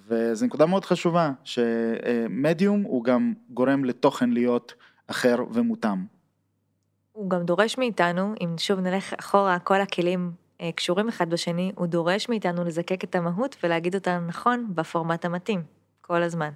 וזו 0.07 0.46
נקודה 0.46 0.66
מאוד 0.66 0.85
חשובה, 0.85 1.31
שמדיום 1.44 2.83
הוא 2.83 3.04
גם 3.04 3.33
גורם 3.50 3.85
לתוכן 3.85 4.31
להיות 4.31 4.74
אחר 5.07 5.37
ומותאם. 5.52 6.18
הוא 7.12 7.31
גם 7.31 7.42
דורש 7.42 7.78
מאיתנו, 7.78 8.35
אם 8.40 8.54
שוב 8.59 8.81
נלך 8.81 9.14
אחורה, 9.20 9.59
כל 9.59 9.81
הכלים 9.81 10.33
אה, 10.61 10.72
קשורים 10.72 11.09
אחד 11.09 11.31
בשני, 11.31 11.72
הוא 11.74 11.87
דורש 11.87 12.28
מאיתנו 12.28 12.64
לזקק 12.64 13.04
את 13.04 13.14
המהות 13.14 13.57
ולהגיד 13.62 13.94
אותה 13.94 14.18
נכון 14.18 14.66
בפורמט 14.74 15.24
המתאים, 15.24 15.62
כל 16.00 16.22
הזמן. 16.22 16.50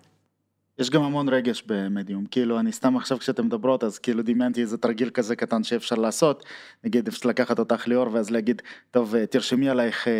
יש 0.82 0.90
גם 0.90 1.02
המון 1.02 1.28
רגש 1.28 1.62
במדיום, 1.66 2.26
כאילו 2.26 2.60
אני 2.60 2.72
סתם 2.72 2.96
עכשיו 2.96 3.18
כשאתם 3.18 3.46
מדברות 3.46 3.84
אז 3.84 3.98
כאילו 3.98 4.22
דמיינתי 4.22 4.60
איזה 4.60 4.78
תרגיל 4.78 5.10
כזה 5.10 5.36
קטן 5.36 5.64
שאפשר 5.64 5.96
לעשות, 5.96 6.44
נגיד 6.84 7.08
אפשר 7.08 7.28
לקחת 7.28 7.58
אותך 7.58 7.88
ליאור 7.88 8.08
ואז 8.12 8.30
להגיד 8.30 8.62
טוב 8.90 9.14
אה, 9.14 9.26
תרשמי 9.26 9.68
עלייך 9.68 10.08
אה, 10.08 10.12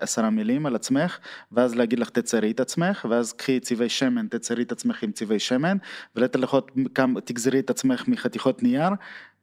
עשרה 0.00 0.30
מילים 0.30 0.66
על 0.66 0.74
עצמך 0.74 1.18
ואז 1.52 1.74
להגיד 1.74 1.98
לך 1.98 2.10
תציירי 2.10 2.50
את 2.50 2.60
עצמך 2.60 3.06
ואז 3.10 3.32
קחי 3.32 3.60
צבעי 3.60 3.88
שמן 3.88 4.26
תציירי 4.26 4.62
את 4.62 4.72
עצמך 4.72 5.02
עם 5.02 5.12
צבעי 5.12 5.38
שמן 5.38 5.76
ולתלכות 6.16 6.70
כמה 6.94 7.20
תגזרי 7.20 7.58
את 7.58 7.70
עצמך 7.70 8.08
מחתיכות 8.08 8.62
נייר 8.62 8.90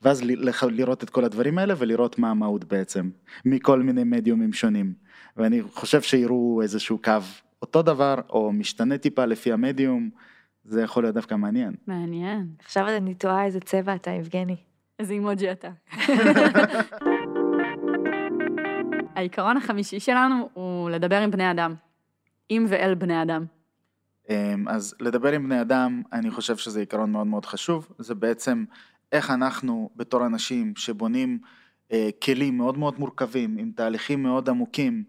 ואז 0.02 0.22
לראות 0.72 1.04
את 1.04 1.10
כל 1.10 1.26
הדברים 1.26 1.58
האלה 1.58 1.74
ולראות 1.78 2.20
מה 2.20 2.32
המהות 2.32 2.66
בעצם 2.66 3.10
מכל 3.46 3.80
מיני 3.80 4.04
מדיומים 4.04 4.54
שונים. 4.54 4.94
ואני 5.38 5.62
חושב 5.62 6.02
שיראו 6.02 6.62
איזשהו 6.62 6.98
קו 7.04 7.12
אותו 7.62 7.82
דבר 7.82 8.16
או 8.30 8.52
משתנה 8.52 8.98
טיפה 8.98 9.26
לפי 9.26 9.52
המדיום. 9.52 10.10
זה 10.64 10.82
יכול 10.82 11.04
להיות 11.04 11.16
דווקא 11.16 11.36
מעניין. 11.36 11.74
מעניין. 11.88 12.48
עכשיו 12.60 12.88
אני 12.88 13.14
תוהה 13.14 13.46
איזה 13.46 13.60
צבע 13.60 13.96
אתה, 13.96 14.12
יבגני. 14.12 14.56
איזה 15.00 15.14
אימוג'י 15.14 15.52
אתה. 15.52 15.70
העיקרון 19.16 19.58
החמישי 19.58 20.00
שלנו 20.00 20.50
הוא 20.54 20.90
לדבר 20.90 21.22
עם 21.22 21.32
בני 21.32 21.52
אדם. 21.52 21.76
עם 22.50 22.66
ואל 22.70 22.96
בני 22.96 23.22
אדם. 23.22 23.46
אמ, 24.30 24.68
אז 24.68 24.96
לדבר 25.00 25.32
עם 25.32 25.44
בני 25.44 25.62
אדם, 25.62 26.02
אני 26.14 26.32
חושב 26.32 26.58
שזה 26.58 26.80
עיקרון 26.80 27.12
מאוד 27.12 27.28
מאוד 27.28 27.46
חשוב. 27.46 27.88
זה 27.98 28.16
בעצם 28.16 28.64
איך 29.12 29.32
אנחנו 29.32 29.90
בתור 29.96 30.26
אנשים 30.26 30.74
שבונים 30.76 31.40
אה, 31.92 32.10
כלים 32.24 32.58
מאוד 32.58 32.78
מאוד 32.78 33.00
מורכבים, 33.00 33.58
עם 33.58 33.72
תהליכים 33.76 34.24
מאוד 34.24 34.50
עמוקים, 34.50 35.04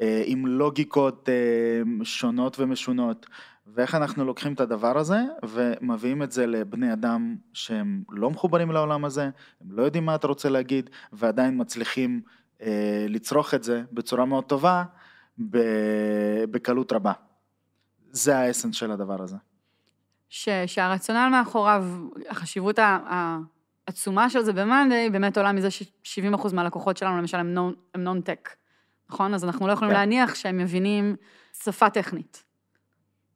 אה, 0.00 0.22
עם 0.26 0.46
לוגיקות 0.46 1.28
אה, 1.28 2.04
שונות 2.04 2.60
ומשונות, 2.60 3.26
ואיך 3.66 3.94
אנחנו 3.94 4.24
לוקחים 4.24 4.52
את 4.52 4.60
הדבר 4.60 4.98
הזה 4.98 5.20
ומביאים 5.42 6.22
את 6.22 6.32
זה 6.32 6.46
לבני 6.46 6.92
אדם 6.92 7.36
שהם 7.52 8.02
לא 8.10 8.30
מחוברים 8.30 8.70
לעולם 8.70 9.04
הזה, 9.04 9.22
הם 9.60 9.70
לא 9.70 9.82
יודעים 9.82 10.06
מה 10.06 10.14
אתה 10.14 10.26
רוצה 10.26 10.48
להגיד 10.48 10.90
ועדיין 11.12 11.60
מצליחים 11.60 12.22
אה, 12.62 13.06
לצרוך 13.08 13.54
את 13.54 13.62
זה 13.62 13.82
בצורה 13.92 14.24
מאוד 14.24 14.44
טובה 14.44 14.84
בקלות 16.50 16.92
רבה. 16.92 17.12
זה 18.10 18.38
האסנס 18.38 18.74
של 18.76 18.90
הדבר 18.90 19.22
הזה. 19.22 19.36
ש, 20.28 20.48
שהרציונל 20.66 21.28
מאחוריו, 21.30 21.84
החשיבות 22.28 22.78
העצומה 23.88 24.30
של 24.30 24.42
זה 24.42 24.52
במאנדיי, 24.52 25.10
באמת 25.10 25.36
עולה 25.36 25.52
מזה 25.52 25.70
ש-70% 25.70 26.54
מהלקוחות 26.54 26.96
שלנו 26.96 27.18
למשל 27.18 27.36
הם 27.36 27.54
נון-טק, 27.96 28.48
נכון? 29.10 29.34
אז 29.34 29.44
אנחנו 29.44 29.66
לא 29.66 29.72
יכולים 29.72 29.94
כן. 29.94 30.00
להניח 30.00 30.34
שהם 30.34 30.58
מבינים 30.58 31.16
שפה 31.62 31.90
טכנית. 31.90 32.51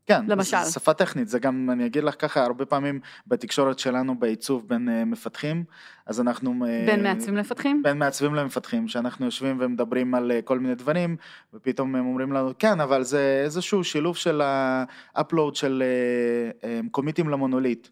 כן, 0.07 0.27
למשל. 0.29 0.57
זו 0.62 0.73
שפה 0.73 0.95
טכנית, 0.95 1.29
זה 1.29 1.38
גם, 1.38 1.71
אני 1.73 1.87
אגיד 1.87 2.05
לך 2.05 2.14
ככה, 2.19 2.45
הרבה 2.45 2.66
פעמים 2.66 3.01
בתקשורת 3.27 3.79
שלנו 3.79 4.19
בעיצוב 4.19 4.69
בין 4.69 4.88
uh, 4.88 5.05
מפתחים, 5.05 5.64
אז 6.07 6.21
אנחנו... 6.21 6.51
Uh, 6.51 6.87
בין 6.87 7.03
מעצבים 7.03 7.37
למפתחים? 7.37 7.83
בין 7.83 7.99
מעצבים 7.99 8.35
למפתחים, 8.35 8.88
שאנחנו 8.88 9.25
יושבים 9.25 9.57
ומדברים 9.61 10.14
על 10.14 10.33
uh, 10.38 10.42
כל 10.42 10.59
מיני 10.59 10.75
דברים, 10.75 11.16
ופתאום 11.55 11.97
הם 11.97 12.07
אומרים 12.07 12.33
לנו, 12.33 12.53
כן, 12.59 12.81
אבל 12.81 13.03
זה 13.03 13.42
איזשהו 13.45 13.85
שילוב 13.85 14.16
של 14.16 14.40
ה-upload 14.40 15.55
של 15.55 15.83
uh, 16.62 16.66
קומיטים 16.90 17.29
למונוליט. 17.29 17.88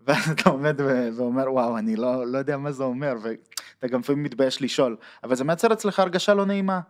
ואז 0.06 0.30
אתה 0.30 0.50
עומד 0.50 0.80
ואומר, 1.16 1.52
וואו, 1.52 1.78
אני 1.78 1.96
לא, 1.96 2.26
לא 2.26 2.38
יודע 2.38 2.56
מה 2.56 2.72
זה 2.72 2.82
אומר, 2.82 3.14
ואתה 3.22 3.86
גם 3.86 4.00
לפעמים 4.00 4.22
מתבייש 4.22 4.62
לשאול, 4.62 4.96
אבל 5.24 5.34
זה 5.34 5.44
מייצר 5.44 5.72
אצלך 5.72 5.98
הרגשה 5.98 6.34
לא 6.34 6.46
נעימה. 6.46 6.80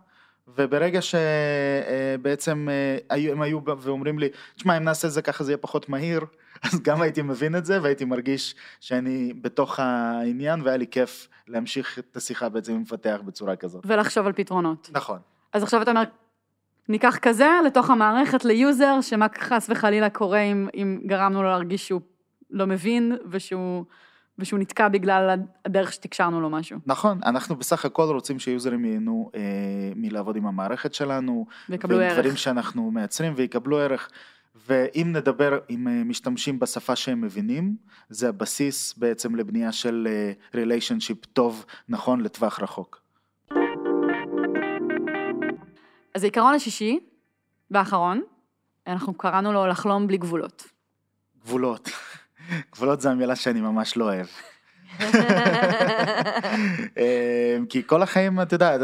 וברגע 0.56 1.00
שבעצם 1.02 2.68
אה, 3.10 3.30
הם 3.32 3.42
היו 3.42 3.60
ואומרים 3.78 4.18
לי, 4.18 4.28
תשמע, 4.54 4.76
אם 4.76 4.84
נעשה 4.84 5.08
את 5.08 5.12
זה 5.12 5.22
ככה 5.22 5.44
זה 5.44 5.52
יהיה 5.52 5.58
פחות 5.58 5.88
מהיר, 5.88 6.20
אז 6.72 6.80
גם 6.82 7.02
הייתי 7.02 7.22
מבין 7.22 7.56
את 7.56 7.64
זה 7.64 7.82
והייתי 7.82 8.04
מרגיש 8.04 8.54
שאני 8.80 9.32
בתוך 9.42 9.80
העניין 9.80 10.62
והיה 10.62 10.76
לי 10.76 10.86
כיף 10.86 11.28
להמשיך 11.48 11.98
את 11.98 12.16
השיחה 12.16 12.48
בעצם 12.48 12.72
עם 12.72 12.80
מפתח 12.80 13.20
בצורה 13.24 13.56
כזאת. 13.56 13.84
ולחשוב 13.86 14.26
על 14.26 14.32
פתרונות. 14.32 14.90
נכון. 14.92 15.18
אז 15.52 15.62
עכשיו 15.62 15.82
אתה 15.82 15.90
אומר, 15.90 16.02
ניקח 16.88 17.18
כזה 17.22 17.48
לתוך 17.66 17.90
המערכת 17.90 18.44
ל 18.44 18.54
user, 18.54 19.00
שמה 19.00 19.26
חס 19.38 19.66
וחלילה 19.70 20.10
קורה 20.10 20.40
אם, 20.40 20.68
אם 20.74 21.00
גרמנו 21.06 21.42
לו 21.42 21.48
להרגיש 21.48 21.88
שהוא 21.88 22.00
לא 22.50 22.66
מבין 22.66 23.16
ושהוא... 23.30 23.84
ושהוא 24.38 24.60
נתקע 24.60 24.88
בגלל 24.88 25.36
הדרך 25.64 25.92
שתקשרנו 25.92 26.40
לו 26.40 26.50
משהו. 26.50 26.78
נכון, 26.86 27.20
אנחנו 27.24 27.56
בסך 27.56 27.84
הכל 27.84 28.02
רוצים 28.02 28.38
שיוזרים 28.38 28.84
ייהנו 28.84 29.30
אה, 29.34 29.40
מלעבוד 29.96 30.36
עם 30.36 30.46
המערכת 30.46 30.94
שלנו. 30.94 31.46
ויקבלו 31.68 32.00
ערך. 32.00 32.12
ודברים 32.18 32.36
שאנחנו 32.36 32.90
מייצרים 32.90 33.32
ויקבלו 33.36 33.78
ערך. 33.78 34.10
ואם 34.66 35.12
נדבר 35.12 35.58
עם 35.68 35.88
אה, 35.88 36.04
משתמשים 36.04 36.58
בשפה 36.58 36.96
שהם 36.96 37.20
מבינים, 37.20 37.76
זה 38.08 38.28
הבסיס 38.28 38.94
בעצם 38.96 39.34
לבנייה 39.34 39.72
של 39.72 40.08
ריליישנשיפ 40.54 41.18
אה, 41.24 41.30
טוב, 41.32 41.64
נכון, 41.88 42.20
לטווח 42.20 42.60
רחוק. 42.60 43.00
אז 46.14 46.22
העיקרון 46.22 46.54
השישי 46.54 46.98
והאחרון, 47.70 48.22
אנחנו 48.86 49.14
קראנו 49.14 49.52
לו 49.52 49.66
לחלום 49.66 50.06
בלי 50.06 50.16
גבולות. 50.16 50.64
גבולות. 51.44 51.90
גבולות 52.72 53.00
זה 53.00 53.10
המילה 53.10 53.36
שאני 53.36 53.60
ממש 53.60 53.96
לא 53.96 54.04
אוהב. 54.04 54.26
אמ, 56.98 57.66
כי 57.68 57.82
כל 57.86 58.02
החיים, 58.02 58.40
אתה 58.40 58.54
יודע, 58.54 58.76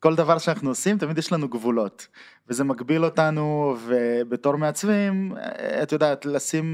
כל 0.00 0.14
דבר 0.14 0.38
שאנחנו 0.38 0.68
עושים, 0.68 0.98
תמיד 0.98 1.18
יש 1.18 1.32
לנו 1.32 1.48
גבולות. 1.48 2.08
וזה 2.48 2.64
מגביל 2.64 3.04
אותנו, 3.04 3.76
ובתור 3.86 4.56
מעצבים, 4.56 5.32
את 5.82 5.92
יודעת, 5.92 6.26
לשים 6.26 6.66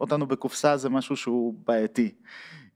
אותנו 0.00 0.26
בקופסה 0.26 0.76
זה 0.76 0.88
משהו 0.88 1.16
שהוא 1.16 1.54
בעייתי. 1.66 2.14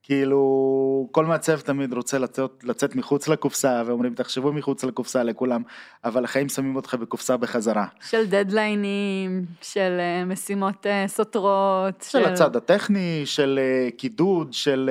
כאילו, 0.08 1.08
כל 1.12 1.26
מעצב 1.26 1.60
תמיד 1.60 1.92
רוצה 1.92 2.18
לצאת, 2.18 2.64
לצאת 2.64 2.96
מחוץ 2.96 3.28
לקופסה, 3.28 3.82
ואומרים 3.86 4.14
תחשבו 4.14 4.52
מחוץ 4.52 4.84
לקופסה 4.84 5.22
לכולם, 5.22 5.62
אבל 6.04 6.24
החיים 6.24 6.48
שמים 6.48 6.76
אותך 6.76 6.94
בקופסה 6.94 7.36
בחזרה. 7.36 7.86
של 8.00 8.26
דדליינים, 8.26 9.44
של 9.60 9.96
אה, 10.00 10.24
משימות 10.24 10.86
אה, 10.86 11.04
סותרות. 11.08 12.06
של, 12.10 12.18
של 12.18 12.24
הצד 12.24 12.56
הטכני, 12.56 13.22
של 13.24 13.60
אה, 13.62 13.90
קידוד, 13.90 14.52
של 14.52 14.90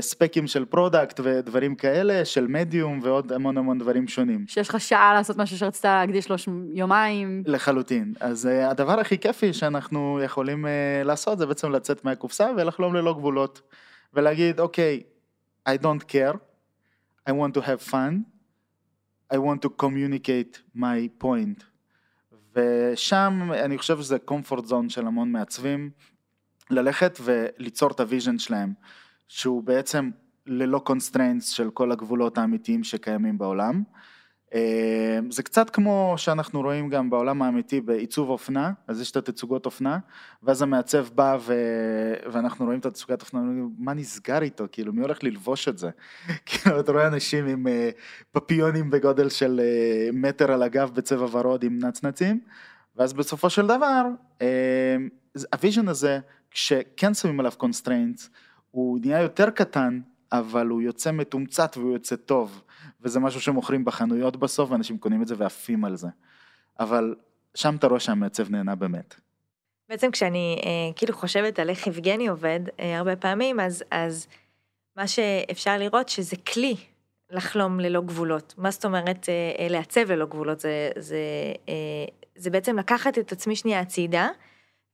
ספקים 0.00 0.46
של 0.46 0.64
product 0.64 1.20
ודברים 1.22 1.74
כאלה, 1.74 2.24
של 2.24 2.46
מדיום 2.46 3.00
ועוד 3.02 3.32
המון 3.32 3.58
המון 3.58 3.78
דברים 3.78 4.08
שונים. 4.08 4.44
שיש 4.48 4.68
לך 4.68 4.80
שעה 4.80 5.14
לעשות 5.14 5.36
משהו 5.36 5.58
שרצית 5.58 5.84
להקדיש 5.84 6.30
לו 6.30 6.36
יומיים. 6.72 7.42
לחלוטין. 7.46 8.12
אז 8.20 8.46
הדבר 8.46 9.00
הכי 9.00 9.18
כיפי 9.18 9.52
שאנחנו 9.52 10.20
יכולים 10.24 10.66
לעשות 11.04 11.38
זה 11.38 11.46
בעצם 11.46 11.70
לצאת 11.70 12.04
מהקופסה 12.04 12.50
ולחלום 12.56 12.94
ללא 12.94 13.12
גבולות. 13.12 13.60
ולהגיד, 14.14 14.60
אוקיי, 14.60 15.02
I 15.68 15.72
don't 15.72 16.04
care, 16.12 16.36
I 17.28 17.32
want 17.32 17.54
to 17.54 17.60
have 17.60 17.90
fun, 17.90 18.24
I 19.32 19.36
want 19.36 19.60
to 19.66 19.68
communicate 19.82 20.76
my 20.76 21.22
point. 21.24 21.64
ושם 22.54 23.50
אני 23.52 23.78
חושב 23.78 24.00
שזה 24.00 24.16
comfort 24.30 24.64
zone 24.70 24.88
של 24.88 25.06
המון 25.06 25.32
מעצבים, 25.32 25.90
ללכת 26.70 27.18
וליצור 27.22 27.90
את 27.90 28.00
ה 28.00 28.05
vision 28.05 28.38
שלהם, 28.38 28.72
שהוא 29.28 29.62
בעצם 29.62 30.10
ללא 30.46 30.84
constraints 30.88 31.42
של 31.42 31.70
כל 31.70 31.92
הגבולות 31.92 32.38
האמיתיים 32.38 32.84
שקיימים 32.84 33.38
בעולם. 33.38 33.82
אה, 34.54 35.18
זה 35.30 35.42
קצת 35.42 35.70
כמו 35.70 36.14
שאנחנו 36.16 36.60
רואים 36.60 36.88
גם 36.88 37.10
בעולם 37.10 37.42
האמיתי 37.42 37.80
בעיצוב 37.80 38.30
אופנה, 38.30 38.72
אז 38.86 39.00
יש 39.00 39.10
את 39.10 39.16
התצוגות 39.16 39.66
אופנה, 39.66 39.98
ואז 40.42 40.62
המעצב 40.62 41.06
בא 41.14 41.38
ו... 41.40 41.54
ואנחנו 42.32 42.64
רואים 42.64 42.80
את 42.80 42.86
התצוגת 42.86 43.20
אופנה, 43.20 43.40
מה 43.78 43.94
נסגר 43.94 44.42
איתו, 44.42 44.64
כאילו 44.72 44.92
מי 44.92 45.02
הולך 45.02 45.24
ללבוש 45.24 45.68
את 45.68 45.78
זה? 45.78 45.90
כאילו 46.46 46.80
אתה 46.80 46.92
רואה 46.92 47.06
אנשים 47.06 47.46
עם 47.46 47.66
אה, 47.66 47.90
פפיונים 48.32 48.90
בגודל 48.90 49.28
של 49.28 49.60
אה, 49.64 50.10
מטר 50.12 50.52
על 50.52 50.62
הגב 50.62 50.90
בצבע 50.94 51.26
ורוד 51.30 51.64
עם 51.64 51.78
נצנצים, 51.78 52.40
ואז 52.96 53.12
בסופו 53.12 53.50
של 53.50 53.66
דבר, 53.66 54.04
אה, 54.42 54.96
ה 55.52 55.57
vision 55.57 55.88
הזה, 55.88 56.18
כשכן 56.50 57.14
שמים 57.14 57.40
עליו 57.40 57.52
constraints, 57.62 58.28
הוא 58.70 58.98
נהיה 59.00 59.20
יותר 59.20 59.50
קטן, 59.50 60.00
אבל 60.32 60.66
הוא 60.66 60.82
יוצא 60.82 61.12
מתומצת 61.12 61.76
והוא 61.76 61.92
יוצא 61.92 62.16
טוב, 62.16 62.62
וזה 63.00 63.20
משהו 63.20 63.40
שמוכרים 63.40 63.84
בחנויות 63.84 64.36
בסוף, 64.36 64.70
ואנשים 64.70 64.98
קונים 64.98 65.22
את 65.22 65.28
זה 65.28 65.34
ועפים 65.38 65.84
על 65.84 65.96
זה. 65.96 66.08
אבל 66.80 67.14
שם 67.54 67.76
אתה 67.76 67.86
רואה 67.86 68.00
שהמעצב 68.00 68.50
נהנה 68.50 68.74
באמת. 68.74 69.14
בעצם 69.88 70.10
כשאני 70.10 70.60
אה, 70.64 70.92
כאילו 70.96 71.14
חושבת 71.14 71.58
על 71.58 71.70
איך 71.70 71.86
יבגני 71.86 72.28
עובד 72.28 72.60
אה, 72.80 72.98
הרבה 72.98 73.16
פעמים, 73.16 73.60
אז, 73.60 73.84
אז 73.90 74.26
מה 74.96 75.06
שאפשר 75.06 75.78
לראות 75.78 76.08
שזה 76.08 76.36
כלי 76.36 76.76
לחלום 77.30 77.80
ללא 77.80 78.00
גבולות. 78.00 78.54
מה 78.58 78.70
זאת 78.70 78.84
אומרת 78.84 79.28
אה, 79.28 79.34
אה, 79.58 79.68
לעצב 79.68 80.12
ללא 80.12 80.26
גבולות? 80.26 80.60
זה, 80.60 80.90
זה, 80.96 81.18
אה, 81.68 81.74
זה 82.36 82.50
בעצם 82.50 82.78
לקחת 82.78 83.18
את 83.18 83.32
עצמי 83.32 83.56
שנייה 83.56 83.80
הצידה, 83.80 84.28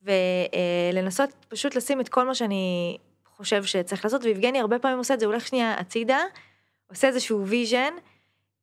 ולנסות 0.02 1.30
אה, 1.30 1.34
פשוט 1.48 1.74
לשים 1.74 2.00
את 2.00 2.08
כל 2.08 2.26
מה 2.26 2.34
שאני 2.34 2.96
חושב 3.26 3.64
שצריך 3.64 4.04
לעשות, 4.04 4.24
ויבגני 4.24 4.60
הרבה 4.60 4.78
פעמים 4.78 4.98
עושה 4.98 5.14
את 5.14 5.20
זה, 5.20 5.26
הוא 5.26 5.32
הולך 5.32 5.46
שנייה 5.46 5.74
הצידה, 5.78 6.18
עושה 6.90 7.08
איזשהו 7.08 7.46
vision, 7.46 7.92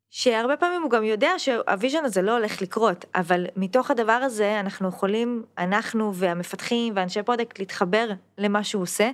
שהרבה 0.09 0.57
פעמים 0.57 0.81
הוא 0.81 0.91
גם 0.91 1.03
יודע 1.03 1.31
שה 1.37 1.60
vision 1.60 2.05
הזה 2.05 2.21
לא 2.21 2.31
הולך 2.31 2.61
לקרות, 2.61 3.05
אבל 3.15 3.45
מתוך 3.55 3.91
הדבר 3.91 4.11
הזה 4.11 4.59
אנחנו 4.59 4.89
יכולים, 4.89 5.43
אנחנו 5.57 6.15
והמפתחים 6.15 6.93
ואנשי 6.95 7.23
product, 7.23 7.59
להתחבר 7.59 8.09
למה 8.37 8.63
שהוא 8.63 8.83
עושה, 8.83 9.09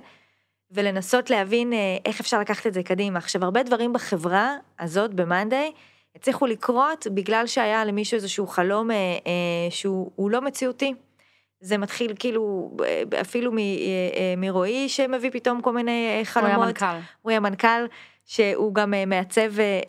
ולנסות 0.70 1.30
להבין 1.30 1.72
אה, 1.72 1.78
איך 2.04 2.20
אפשר 2.20 2.40
לקחת 2.40 2.66
את 2.66 2.74
זה 2.74 2.82
קדימה. 2.82 3.18
עכשיו, 3.18 3.44
הרבה 3.44 3.62
דברים 3.62 3.92
בחברה 3.92 4.56
הזאת, 4.78 5.14
ב 5.14 5.21
monday, 5.21 5.72
הצליחו 6.16 6.46
לקרות 6.46 7.06
בגלל 7.14 7.46
שהיה 7.46 7.84
למישהו 7.84 8.14
איזשהו 8.14 8.46
חלום 8.46 8.90
אה, 8.90 8.96
אה, 8.96 9.70
שהוא 9.70 10.30
לא 10.30 10.40
מציאותי. 10.40 10.94
זה 11.60 11.78
מתחיל 11.78 12.14
כאילו 12.18 12.70
אפילו 13.20 13.52
מרועי 14.36 14.88
שמביא 14.88 15.30
פתאום 15.30 15.62
כל 15.62 15.72
מיני 15.72 16.20
חלומות. 16.24 16.52
הוא 16.52 16.58
היה 16.58 16.66
מנכ"ל. 16.66 17.06
הוא 17.22 17.30
היה 17.30 17.40
מנכ"ל. 17.40 17.86
שהוא 18.28 18.74
גם 18.74 18.94
אה, 18.94 19.06
מעצב 19.06 19.60
אה, 19.60 19.80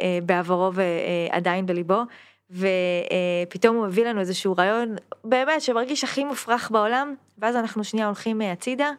אה, 0.00 0.18
בעברו 0.22 0.70
ועדיין 0.74 1.66
בליבו, 1.66 2.02
ופתאום 2.50 3.76
הוא 3.76 3.86
מביא 3.86 4.06
לנו 4.06 4.20
איזשהו 4.20 4.54
רעיון 4.58 4.96
באמת 5.24 5.62
שמרגיש 5.62 6.04
הכי 6.04 6.24
מופרך 6.24 6.70
בעולם, 6.70 7.14
ואז 7.38 7.56
אנחנו 7.56 7.84
שנייה 7.84 8.06
הולכים 8.06 8.40
הצידה, 8.40 8.90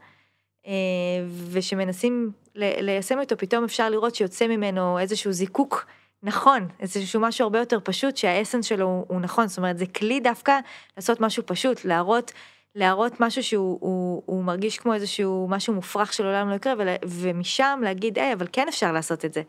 ושמנסים 1.52 2.32
ליישם 2.56 3.20
אותו, 3.20 3.38
פתאום 3.38 3.64
אפשר 3.64 3.90
לראות 3.90 4.16
שיוצא 4.16 4.48
ממנו 4.48 5.00
איזשהו 5.00 5.32
זיקוק. 5.32 5.86
נכון, 6.24 6.68
איזשהו 6.80 7.22
משהו 7.22 7.44
הרבה 7.44 7.60
יותר 7.60 7.80
פשוט 7.84 8.18
שהאסנס 8.18 8.66
שלו 8.66 9.06
הוא 9.08 9.22
נכון, 9.22 9.48
זאת 9.48 9.58
אומרת 9.58 9.78
זה 9.78 9.86
כלי 9.86 10.20
דווקא 10.20 10.60
לעשות 10.98 11.22
משהו 11.22 11.44
פשוט, 11.46 11.86
להראות 11.86 12.32
להראות 12.76 13.20
משהו 13.20 13.44
שהוא 13.44 13.78
הוא, 13.82 14.24
הוא 14.26 14.44
מרגיש 14.44 14.78
כמו 14.78 14.94
איזשהו 14.94 15.48
משהו 15.50 15.74
מופרך 15.74 16.14
שלעולם 16.14 16.50
לא 16.50 16.56
יקרה, 16.56 16.74
ולה, 16.78 16.96
ומשם 17.06 17.80
להגיד, 17.84 18.20
היי, 18.20 18.34
אבל 18.34 18.48
כן 18.52 18.68
אפשר 18.68 18.92
לעשות 18.92 19.26
את 19.26 19.34
זה. 19.34 19.42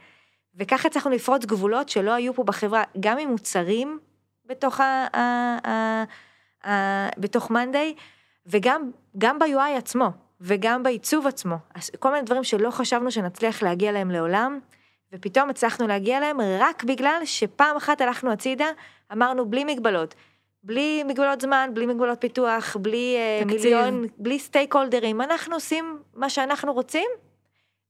וככה 0.55 0.89
הצלחנו 0.89 1.11
לפרוץ 1.11 1.45
גבולות 1.45 1.89
שלא 1.89 2.11
היו 2.11 2.35
פה 2.35 2.45
בחברה, 2.45 2.83
גם 3.01 3.19
עם 3.19 3.29
מוצרים 3.31 3.99
בתוך, 4.47 4.81
ה, 4.81 5.07
ה, 5.15 5.21
ה, 5.69 6.05
ה, 6.71 7.09
בתוך 7.19 7.51
מאנדיי, 7.51 7.95
וגם 8.47 8.91
גם 9.19 9.39
ב-UI 9.39 9.77
עצמו, 9.79 10.11
וגם 10.41 10.83
בעיצוב 10.83 11.27
עצמו. 11.27 11.57
כל 11.99 12.11
מיני 12.11 12.23
דברים 12.23 12.45
שלא 12.45 12.71
חשבנו 12.71 13.11
שנצליח 13.11 13.63
להגיע 13.63 13.93
להם 13.93 14.11
לעולם, 14.11 14.59
ופתאום 15.13 15.51
הצלחנו 15.51 15.87
להגיע 15.87 16.21
להם 16.21 16.41
רק 16.59 16.85
בגלל 16.85 17.21
שפעם 17.25 17.77
אחת 17.77 18.01
הלכנו 18.01 18.33
הצידה, 18.33 18.67
אמרנו 19.13 19.51
בלי 19.51 19.65
מגבלות. 19.65 20.15
בלי 20.63 21.03
מגבלות 21.05 21.41
זמן, 21.41 21.71
בלי 21.75 21.87
מגבלות 21.87 22.21
פיתוח, 22.21 22.77
בלי 22.77 23.17
uh, 23.43 23.45
מיליון, 23.45 24.05
בלי 24.19 24.39
סטייק 24.39 24.75
הולדרים, 24.75 25.21
אנחנו 25.21 25.55
עושים 25.55 25.99
מה 26.15 26.31
שאנחנו 26.31 26.73
רוצים, 26.73 27.09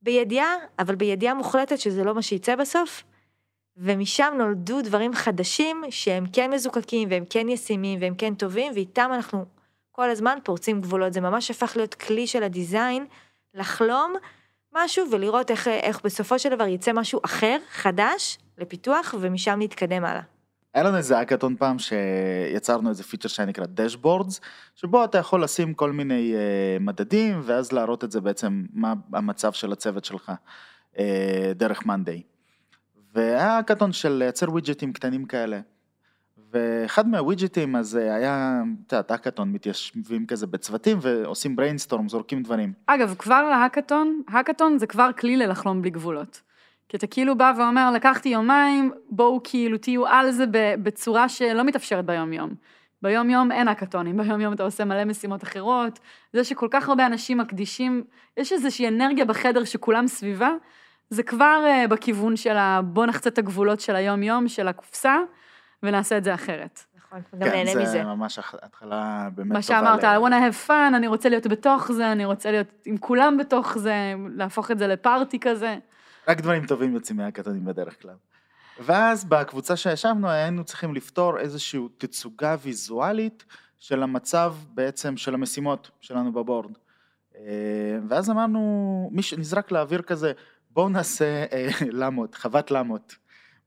בידיעה, 0.02 0.54
אבל 0.78 0.94
בידיעה 0.94 1.35
מוחלטת 1.35 1.78
שזה 1.78 2.04
לא 2.04 2.14
מה 2.14 2.22
שיצא 2.22 2.56
בסוף, 2.56 3.02
ומשם 3.76 4.35
נולדו 4.38 4.83
דברים 4.83 5.14
חדשים 5.14 5.83
שהם 5.90 6.24
כן 6.33 6.50
מזוקקים 6.50 7.09
והם 7.11 7.24
כן 7.30 7.48
ישימים 7.48 7.98
והם 8.02 8.14
כן 8.14 8.35
טובים, 8.35 8.72
ואיתם 8.74 9.11
אנחנו 9.14 9.44
כל 9.90 10.11
הזמן 10.11 10.38
פורצים 10.44 10.80
גבולות, 10.80 11.12
זה 11.12 11.20
ממש 11.20 11.50
הפך 11.50 11.72
להיות 11.76 11.94
כלי 11.94 12.26
של 12.26 12.42
ה 12.42 12.50
design, 12.50 13.06
לחלום 13.54 14.14
משהו 14.74 15.11
ולראות 15.11 15.50
איך, 15.50 15.68
איך 15.68 16.00
בסופו 16.04 16.38
של 16.38 16.48
דבר 16.48 16.66
יצא 16.66 16.92
משהו 16.92 17.20
אחר, 17.24 17.56
חדש, 17.70 18.38
לפיתוח, 18.59 19.14
ומשם 19.20 19.59
להתקדם 19.59 20.04
הלאה. 20.04 20.22
היה 20.74 20.85
לנו 20.85 20.96
איזה 20.96 21.22
האקתון 21.22 21.56
פעם 21.56 21.76
שיצרנו 21.78 22.88
איזה 22.88 23.02
פיצ'ר 23.02 23.28
שהיה 23.28 23.46
נקרא 23.46 23.66
dashboards, 23.68 24.40
שבו 24.74 25.04
אתה 25.04 25.18
יכול 25.18 25.44
לשים 25.44 25.74
כל 25.74 25.92
מיני 25.92 26.35
uh, 26.35 26.83
מדדים 26.83 27.40
ואז 27.42 27.72
להראות 27.72 28.04
את 28.04 28.11
זה 28.11 28.20
בעצם 28.20 28.64
מה 28.72 28.94
המצב 29.12 29.52
של 29.52 29.72
הצוות 29.72 30.04
שלך 30.04 30.33
uh, 30.94 30.98
דרך 31.54 31.87
monday. 31.87 32.22
והיה 33.14 33.61
האקתון 33.61 33.92
של 33.92 34.12
לייצר 34.12 34.50
ווידג'טים 34.50 34.92
קטנים 34.92 35.24
כאלה. 35.24 35.61
ואחד 36.52 37.09
מהווידג'טים 37.09 37.76
הזה 37.76 38.14
היה, 38.14 38.62
את 38.87 38.92
יודעת, 38.92 39.11
האקתון 39.11 39.52
מתיישבים 39.52 40.26
כזה 40.26 40.46
בצוותים 40.46 40.98
ועושים 41.00 41.56
brainstorm, 41.56 42.09
זורקים 42.09 42.42
דברים. 42.42 42.72
אגב, 42.87 43.14
כבר 43.18 43.48
להאקתון, 43.50 44.22
האקתון 44.28 44.78
זה 44.78 44.87
כבר 44.87 45.11
כלי 45.18 45.37
ללחלום 45.37 45.80
בלי 45.83 45.90
גבולות. 45.90 46.40
כי 46.90 46.96
אתה 46.96 47.07
כאילו 47.07 47.38
בא 47.38 47.53
ואומר, 47.57 47.90
לקחתי 47.90 48.29
יומיים, 48.29 48.92
בואו 49.11 49.40
כאילו 49.44 49.79
תהיו 49.79 50.07
על 50.07 50.31
זה 50.31 50.44
בצורה 50.83 51.29
שלא 51.29 51.64
מתאפשרת 51.64 52.05
ביום 52.05 52.33
יום. 52.33 52.55
ביום 53.03 53.31
יום 53.31 53.53
אין 53.53 53.68
האקתונים, 53.68 54.16
ביום 54.16 54.40
יום 54.40 54.53
אתה 54.53 54.62
עושה 54.62 54.85
מלא 54.85 55.05
משימות 55.05 55.42
אחרות. 55.42 55.98
זה 56.33 56.44
שכל 56.44 56.68
כך 56.70 56.88
הרבה 56.88 57.07
אנשים 57.07 57.38
מקדישים, 57.38 58.05
יש 58.37 58.53
איזושהי 58.53 58.88
אנרגיה 58.88 59.24
בחדר 59.24 59.64
שכולם 59.64 60.07
סביבה, 60.07 60.50
זה 61.11 61.22
כבר 61.22 61.64
uh, 61.66 61.88
בכיוון 61.88 62.37
של 62.37 62.57
ה... 62.57 62.81
בוא 62.85 63.07
נחצה 63.07 63.31
את 63.31 63.38
הגבולות 63.38 63.81
של 63.81 63.96
היום 63.96 64.22
יום, 64.22 64.48
של 64.48 64.68
הקופסה, 64.68 65.16
ונעשה 65.83 66.16
את 66.16 66.24
זה 66.24 66.35
אחרת. 66.35 66.85
נכון, 66.98 67.20
גם 67.38 67.48
כן, 67.48 67.57
נהנה 67.57 67.70
מזה. 67.70 67.81
כן, 67.81 67.87
זה 67.87 68.03
ממש 68.03 68.38
התחלה 68.62 69.29
באמת 69.35 69.48
טובה. 69.48 69.55
מה 69.55 69.62
שאמרת, 69.62 70.05
I 70.05 70.22
want 70.22 70.33
to 70.33 70.66
have 70.66 70.68
fun, 70.68 70.96
אני 70.96 71.07
רוצה 71.07 71.29
להיות 71.29 71.46
בתוך 71.46 71.92
זה, 71.92 72.12
אני 72.12 72.24
רוצה 72.24 72.50
להיות 72.50 72.66
עם 72.85 72.96
כולם 72.96 73.37
בתוך 73.37 73.79
זה, 73.79 74.14
להפוך 74.35 74.70
את 74.70 74.79
זה 74.79 74.87
לפארטי 74.87 75.38
כזה. 75.40 75.79
רק 76.28 76.40
דברים 76.40 76.66
טובים 76.66 76.94
יוצאים 76.94 77.16
מהקטנים 77.16 77.64
בדרך 77.64 78.02
כלל. 78.02 78.14
ואז 78.80 79.24
בקבוצה 79.24 79.76
שישבנו 79.76 80.30
היינו 80.30 80.64
צריכים 80.64 80.94
לפתור 80.94 81.38
איזושהי 81.38 81.80
תצוגה 81.98 82.56
ויזואלית 82.62 83.44
של 83.78 84.02
המצב 84.02 84.54
בעצם 84.74 85.16
של 85.16 85.35
המשימות 85.35 85.90
שלנו 86.00 86.33
בבורד. 86.33 86.72
אה, 87.37 87.42
ואז 88.09 88.30
אמרנו, 88.30 89.09
מי 89.12 89.22
שנזרק 89.22 89.70
לאוויר 89.70 90.02
כזה, 90.02 90.33
בואו 90.70 90.88
נעשה 90.88 91.44
אה, 91.52 91.68
למות, 91.92 92.35
חוות 92.35 92.70
למות. 92.70 93.16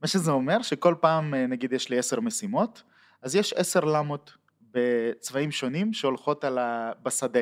מה 0.01 0.07
שזה 0.07 0.31
אומר 0.31 0.61
שכל 0.61 0.95
פעם, 0.99 1.33
אה, 1.33 1.47
נגיד 1.47 1.73
יש 1.73 1.89
לי 1.89 1.97
עשר 1.97 2.19
משימות, 2.19 2.83
אז 3.21 3.35
יש 3.35 3.53
עשר 3.53 3.79
למות 3.79 4.33
בצבעים 4.71 5.51
שונים 5.51 5.93
שהולכות 5.93 6.43
ה... 6.43 6.91
בשדה. 7.03 7.39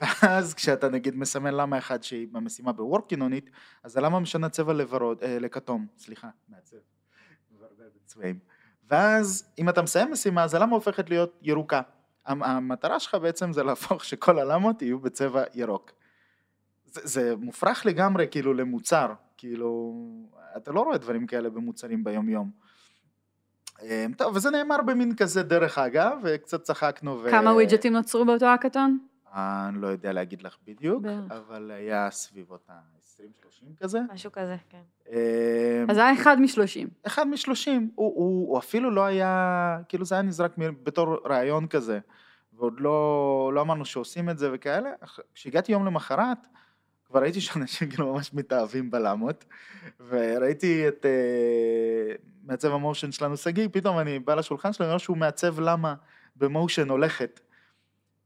ואז 0.00 0.54
כשאתה 0.54 0.88
נגיד 0.88 1.16
מסמן 1.16 1.54
למה 1.54 1.78
אחד 1.78 2.02
שהיא 2.02 2.28
במשימה 2.32 2.72
בוורקינונית, 2.72 3.50
אז 3.82 3.96
הלמה 3.96 4.20
משנה 4.20 4.48
צבע 4.48 4.72
לוורוד, 4.72 5.22
אה, 5.22 5.38
לכתום, 5.38 5.86
סליחה, 5.98 6.28
מעצב, 6.48 6.76
צבעים. 8.04 8.38
ואז 8.90 9.52
אם 9.58 9.68
אתה 9.68 9.82
מסיים 9.82 10.12
משימה, 10.12 10.44
אז 10.44 10.54
הלמה 10.54 10.74
הופכת 10.74 11.10
להיות 11.10 11.38
ירוקה. 11.42 11.80
המטרה 12.26 13.00
שלך 13.00 13.14
בעצם 13.14 13.52
זה 13.52 13.62
להפוך 13.62 14.04
שכל 14.04 14.38
הלמות 14.38 14.82
יהיו 14.82 14.98
בצבע 14.98 15.42
ירוק. 15.54 15.90
זה, 16.84 17.00
זה 17.04 17.36
מופרך 17.36 17.86
לגמרי 17.86 18.26
כאילו 18.30 18.54
למוצר, 18.54 19.12
כאילו, 19.36 19.94
אתה 20.56 20.72
לא 20.72 20.80
רואה 20.80 20.98
דברים 20.98 21.26
כאלה 21.26 21.50
במוצרים 21.50 22.04
ביום 22.04 22.28
יום. 22.28 22.50
אה, 23.82 24.06
טוב, 24.16 24.36
וזה 24.36 24.50
נאמר 24.50 24.82
במין 24.82 25.16
כזה 25.16 25.42
דרך 25.42 25.78
אגב, 25.78 26.18
וקצת 26.22 26.62
צחקנו. 26.62 27.20
ו... 27.22 27.30
כמה 27.30 27.52
ווידג'טים 27.52 27.92
נוצרו 27.92 28.24
באותו 28.24 28.46
האקתון? 28.46 28.98
אני 29.34 29.82
לא 29.82 29.86
יודע 29.86 30.12
להגיד 30.12 30.42
לך 30.42 30.56
בדיוק, 30.66 31.02
בערך. 31.02 31.32
אבל 31.32 31.70
היה 31.70 32.10
סביבות 32.10 32.70
ה-20-30 32.70 33.64
כזה. 33.80 33.98
משהו 34.12 34.32
כזה, 34.32 34.56
כן. 34.68 34.82
אמ, 35.08 35.16
אז 35.88 35.96
זה 35.96 36.04
היה 36.04 36.14
אחד 36.14 36.40
משלושים. 36.40 36.88
אחד 37.02 37.26
משלושים, 37.26 37.90
הוא, 37.94 38.06
הוא, 38.06 38.48
הוא 38.48 38.58
אפילו 38.58 38.90
לא 38.90 39.04
היה, 39.04 39.78
כאילו 39.88 40.04
זה 40.04 40.14
היה 40.14 40.22
נזרק 40.22 40.52
בתור 40.58 41.16
רעיון 41.26 41.66
כזה, 41.66 41.98
ועוד 42.52 42.80
לא, 42.80 43.50
לא 43.54 43.60
אמרנו 43.60 43.84
שעושים 43.84 44.30
את 44.30 44.38
זה 44.38 44.50
וכאלה. 44.52 44.90
כשהגעתי 45.34 45.72
יום 45.72 45.86
למחרת, 45.86 46.46
כבר 47.06 47.20
ראיתי 47.20 47.40
שאנשים 47.40 47.88
כאילו 47.90 48.14
ממש 48.14 48.34
מתאהבים 48.34 48.90
בלמות, 48.90 49.44
וראיתי 50.08 50.88
את 50.88 51.04
uh, 51.04 52.22
מעצב 52.44 52.72
המושן 52.72 53.12
שלנו, 53.12 53.36
שגיא, 53.36 53.68
פתאום 53.72 53.98
אני 53.98 54.18
בא 54.18 54.34
לשולחן 54.34 54.72
שלו, 54.72 54.84
אני 54.86 54.90
רואה 54.90 54.98
שהוא 54.98 55.16
מעצב 55.16 55.60
למה 55.60 55.94
במושן 56.36 56.88
הולכת. 56.88 57.40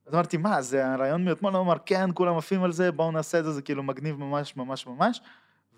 אז 0.08 0.14
אמרתי, 0.14 0.36
מה, 0.36 0.62
זה 0.62 0.86
הרעיון 0.86 1.24
מאתמול? 1.24 1.54
הוא 1.54 1.62
אמר, 1.62 1.76
כן, 1.86 2.10
כולם 2.14 2.36
עפים 2.36 2.62
על 2.62 2.72
זה, 2.72 2.92
בואו 2.92 3.12
נעשה 3.12 3.38
את 3.38 3.44
זה, 3.44 3.52
זה 3.52 3.62
כאילו 3.62 3.82
מגניב 3.82 4.16
ממש 4.16 4.56
ממש 4.56 4.86
ממש. 4.86 5.20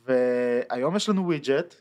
והיום 0.05 0.97
יש 0.97 1.09
לנו 1.09 1.25
ווידג'ט 1.27 1.75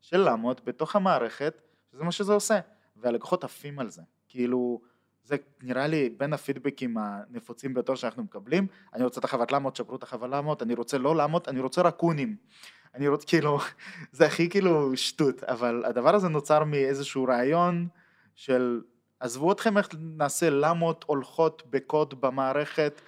של 0.00 0.30
למות 0.30 0.64
בתוך 0.64 0.96
המערכת, 0.96 1.62
שזה 1.92 2.04
מה 2.04 2.12
שזה 2.12 2.32
עושה, 2.32 2.58
והלקוחות 2.96 3.44
עפים 3.44 3.78
על 3.78 3.90
זה. 3.90 4.02
כאילו, 4.28 4.80
זה 5.24 5.36
נראה 5.62 5.86
לי 5.86 6.10
בין 6.16 6.32
הפידבקים 6.32 6.96
הנפוצים 6.98 7.74
ביותר 7.74 7.94
שאנחנו 7.94 8.22
מקבלים, 8.22 8.66
אני 8.94 9.04
רוצה 9.04 9.20
את 9.20 9.24
החוות 9.24 9.52
למות, 9.52 9.76
שברו 9.76 9.96
את 9.96 10.02
החוות 10.02 10.30
למות, 10.30 10.62
אני 10.62 10.74
רוצה 10.74 10.98
לא 10.98 11.16
למות, 11.16 11.48
אני 11.48 11.60
רוצה 11.60 11.82
רקונים. 11.82 12.36
אני 12.94 13.08
רוצה, 13.08 13.26
כאילו, 13.26 13.58
זה 14.12 14.26
הכי 14.26 14.50
כאילו 14.50 14.96
שטות, 14.96 15.44
אבל 15.44 15.82
הדבר 15.86 16.14
הזה 16.14 16.28
נוצר 16.28 16.64
מאיזשהו 16.64 17.24
רעיון 17.24 17.88
של 18.34 18.80
עזבו 19.22 19.52
אתכם 19.52 19.78
איך 19.78 19.88
נעשה 20.16 20.50
למות 20.50 21.04
הולכות 21.08 21.62
בקוד 21.70 22.20
במערכת 22.20 23.00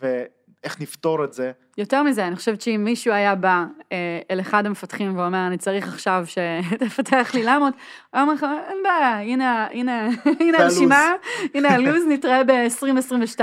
ואיך 0.00 0.80
נפתור 0.80 1.24
את 1.24 1.32
זה. 1.32 1.52
יותר 1.78 2.02
מזה, 2.02 2.26
אני 2.26 2.36
חושבת 2.36 2.60
שאם 2.60 2.80
מישהו 2.84 3.12
היה 3.12 3.34
בא 3.34 3.64
אה, 3.92 4.20
אל 4.30 4.40
אחד 4.40 4.66
המפתחים 4.66 5.18
ואומר, 5.18 5.46
אני 5.46 5.58
צריך 5.58 5.88
עכשיו 5.88 6.24
שתפתח 6.26 7.30
לי 7.34 7.42
למות, 7.42 7.74
הוא 8.14 8.20
אומר 8.20 8.32
לך, 8.32 8.46
אין 8.68 8.78
בעיה, 8.82 9.20
הנה, 9.20 9.66
הנה, 9.70 10.08
הנה 10.40 10.58
הרשימה, 10.58 11.12
הנה 11.54 11.68
הלו"ז, 11.68 12.02
נתראה 12.08 12.44
ב-2022. 12.44 13.40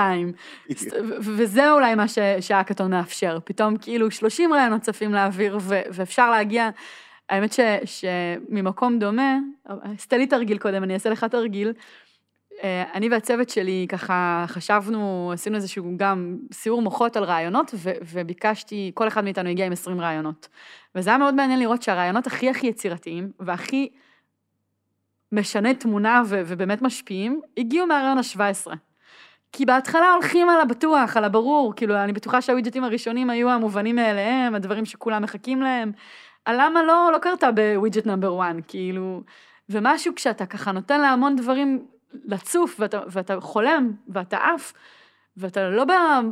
וזה 1.19 1.71
אולי 1.71 1.95
מה 1.95 2.05
שהאקתון 2.39 2.91
מאפשר, 2.91 3.37
פתאום 3.43 3.77
כאילו 3.77 4.11
30 4.11 4.53
רעיונות 4.53 4.81
צפים 4.81 5.13
לאוויר 5.13 5.57
ואפשר 5.65 6.31
להגיע. 6.31 6.69
האמת 7.29 7.55
שממקום 7.85 8.99
דומה, 8.99 9.37
עשתה 9.65 10.17
לי 10.17 10.27
תרגיל 10.27 10.57
קודם, 10.57 10.83
אני 10.83 10.93
אעשה 10.93 11.09
לך 11.09 11.23
תרגיל. 11.23 11.73
אה, 12.63 12.83
אני 12.93 13.09
והצוות 13.09 13.49
שלי 13.49 13.85
ככה 13.89 14.45
חשבנו, 14.47 15.31
עשינו 15.33 15.55
איזשהו 15.55 15.91
גם 15.97 16.37
סיור 16.53 16.81
מוחות 16.81 17.17
על 17.17 17.23
רעיונות, 17.23 17.71
ו- 17.75 17.91
וביקשתי, 18.13 18.91
כל 18.93 19.07
אחד 19.07 19.23
מאיתנו 19.23 19.49
הגיע 19.49 19.65
עם 19.65 19.71
20 19.71 20.01
רעיונות. 20.01 20.47
וזה 20.95 21.09
היה 21.09 21.17
מאוד 21.17 21.33
מעניין 21.33 21.59
לראות 21.59 21.81
שהרעיונות 21.83 22.27
הכי 22.27 22.49
הכי 22.49 22.67
יצירתיים, 22.67 23.31
והכי 23.39 23.89
משנה 25.31 25.73
תמונה 25.73 26.21
ו- 26.25 26.41
ובאמת 26.47 26.81
משפיעים, 26.81 27.41
הגיעו 27.57 27.87
מהרעיון 27.87 28.17
ה-17. 28.17 28.71
כי 29.51 29.65
בהתחלה 29.65 30.11
הולכים 30.11 30.49
על 30.49 30.61
הבטוח, 30.61 31.17
על 31.17 31.23
הברור, 31.23 31.73
כאילו, 31.75 31.95
אני 31.95 32.13
בטוחה 32.13 32.41
שהווידג'טים 32.41 32.83
הראשונים 32.83 33.29
היו 33.29 33.49
המובנים 33.49 33.95
מאליהם, 33.95 34.55
הדברים 34.55 34.85
שכולם 34.85 35.23
מחכים 35.23 35.61
להם. 35.61 35.91
למה 36.49 36.83
לא, 36.83 37.09
לא 37.13 37.17
קרתה 37.17 37.51
בווידג'ט 37.51 38.05
נאמבר 38.05 38.41
1, 38.41 38.55
כאילו... 38.67 39.21
ומשהו 39.69 40.15
כשאתה 40.15 40.45
ככה 40.45 40.71
נותן 40.71 41.01
לה 41.01 41.09
המון 41.09 41.35
דברים 41.35 41.85
לצוף, 42.13 42.75
ואתה, 42.79 42.99
ואתה 43.07 43.41
חולם, 43.41 43.91
ואתה 44.09 44.37
עף, 44.37 44.73
ואתה 45.37 45.69
לא 45.69 45.85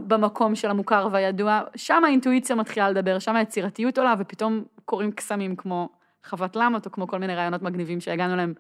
במקום 0.08 0.56
של 0.56 0.70
המוכר 0.70 1.08
והידוע, 1.12 1.62
שם 1.76 2.04
האינטואיציה 2.04 2.56
מתחילה 2.56 2.90
לדבר, 2.90 3.20
שם 3.20 3.36
היצירתיות 3.36 3.98
עולה, 3.98 4.14
ופתאום 4.20 4.64
קורים 4.86 5.12
קסמים 5.12 5.56
כמו 5.56 5.90
חוות 6.26 6.56
למות, 6.56 6.86
או 6.86 6.92
כמו 6.92 7.08
כל 7.08 7.20
מיני 7.20 7.36
רעיונות 7.36 7.62
מגניבים 7.62 8.02
שהגענו 8.02 8.34
אליהם 8.34 8.54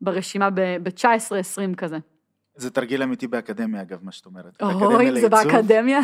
ברשימה 0.00 0.50
ב-19-20 0.50 1.74
כזה. 1.76 1.98
זה 2.56 2.70
תרגיל 2.70 3.02
אמיתי 3.02 3.26
באקדמיה, 3.26 3.82
אגב, 3.82 3.98
מה 4.02 4.12
שאת 4.12 4.26
אומרת. 4.26 4.62
אוי, 4.62 5.20
זה 5.20 5.28
באקדמיה? 5.28 6.00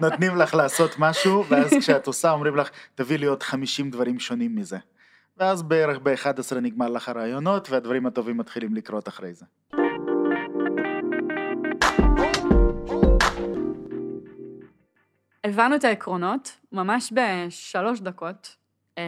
נותנים 0.00 0.36
לך 0.36 0.54
לעשות 0.54 0.90
משהו, 0.98 1.44
ואז 1.48 1.70
כשאת 1.80 2.06
עושה, 2.06 2.30
אומרים 2.30 2.56
לך, 2.56 2.70
תביא 2.94 3.18
לי 3.18 3.26
עוד 3.26 3.42
50 3.42 3.90
דברים 3.90 4.18
שונים 4.18 4.56
מזה. 4.56 4.78
ואז 5.38 5.62
בערך 5.62 5.98
ב-11 6.02 6.54
נגמר 6.62 6.88
לך 6.88 7.08
הרעיונות, 7.08 7.70
והדברים 7.70 8.06
הטובים 8.06 8.36
מתחילים 8.36 8.74
לקרות 8.74 9.08
אחרי 9.08 9.34
זה. 9.34 9.44
הבנו 15.44 15.74
את 15.76 15.84
העקרונות, 15.84 16.56
ממש 16.72 17.12
בשלוש 17.12 18.00
דקות. 18.00 18.56
אמ, 18.98 19.02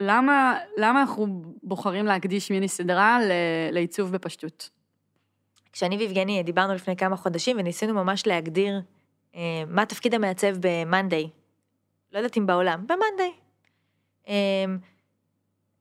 למה, 0.00 0.58
למה 0.76 1.00
אנחנו 1.00 1.42
בוחרים 1.62 2.06
להקדיש 2.06 2.50
מיני 2.50 2.68
סדרה 2.68 3.18
לעיצוב 3.72 4.12
בפשטות? 4.12 4.70
כשאני 5.72 5.96
ויבגני 5.96 6.42
דיברנו 6.42 6.74
לפני 6.74 6.96
כמה 6.96 7.16
חודשים 7.16 7.56
וניסינו 7.58 7.94
ממש 7.94 8.26
להגדיר 8.26 8.80
אה, 9.34 9.40
מה 9.66 9.86
תפקיד 9.86 10.14
המעצב 10.14 10.56
ב-Monday. 10.60 11.28
לא 12.12 12.18
יודעת 12.18 12.38
אם 12.38 12.46
בעולם, 12.46 12.86
ב-Monday. 12.86 13.45
אמ, 14.26 14.78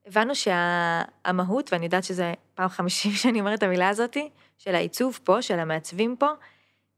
הבנו 0.05 0.35
שהמהות, 0.35 1.73
ואני 1.73 1.85
יודעת 1.85 2.03
שזה 2.03 2.33
פעם 2.55 2.69
חמישים 2.69 3.11
שאני 3.21 3.39
אומרת 3.39 3.57
את 3.57 3.63
המילה 3.63 3.89
הזאתי, 3.89 4.29
של 4.57 4.75
העיצוב 4.75 5.19
פה, 5.23 5.41
של 5.41 5.59
המעצבים 5.59 6.15
פה, 6.19 6.27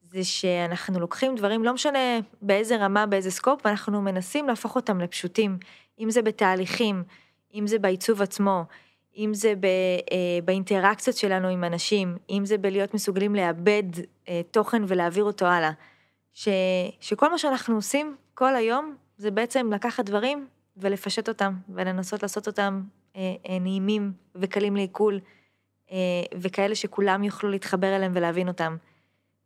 זה 0.01 0.23
שאנחנו 0.23 0.99
לוקחים 0.99 1.35
דברים, 1.35 1.63
לא 1.63 1.73
משנה 1.73 2.19
באיזה 2.41 2.77
רמה, 2.77 3.05
באיזה 3.05 3.31
סקופ, 3.31 3.61
ואנחנו 3.65 4.01
מנסים 4.01 4.47
להפוך 4.47 4.75
אותם 4.75 5.01
לפשוטים, 5.01 5.57
אם 5.99 6.09
זה 6.09 6.21
בתהליכים, 6.21 7.03
אם 7.53 7.67
זה 7.67 7.79
בעיצוב 7.79 8.21
עצמו, 8.21 8.63
אם 9.17 9.33
זה 9.33 9.53
ב, 9.59 9.65
אה, 9.65 10.39
באינטראקציות 10.45 11.17
שלנו 11.17 11.47
עם 11.47 11.63
אנשים, 11.63 12.17
אם 12.29 12.45
זה 12.45 12.57
בלהיות 12.57 12.93
מסוגלים 12.93 13.35
לאבד 13.35 13.83
אה, 14.29 14.41
תוכן 14.51 14.81
ולהעביר 14.87 15.23
אותו 15.23 15.45
הלאה. 15.45 15.71
ש, 16.33 16.47
שכל 16.99 17.31
מה 17.31 17.37
שאנחנו 17.37 17.75
עושים 17.75 18.15
כל 18.33 18.55
היום, 18.55 18.95
זה 19.17 19.31
בעצם 19.31 19.73
לקחת 19.73 20.05
דברים 20.05 20.47
ולפשט 20.77 21.29
אותם, 21.29 21.53
ולנסות 21.69 22.23
לעשות 22.23 22.47
אותם 22.47 22.81
אה, 23.15 23.35
אה, 23.49 23.59
נעימים 23.59 24.13
וקלים 24.35 24.75
לעיכול, 24.75 25.19
אה, 25.91 25.97
וכאלה 26.41 26.75
שכולם 26.75 27.23
יוכלו 27.23 27.49
להתחבר 27.49 27.95
אליהם 27.95 28.11
ולהבין 28.15 28.47
אותם. 28.47 28.77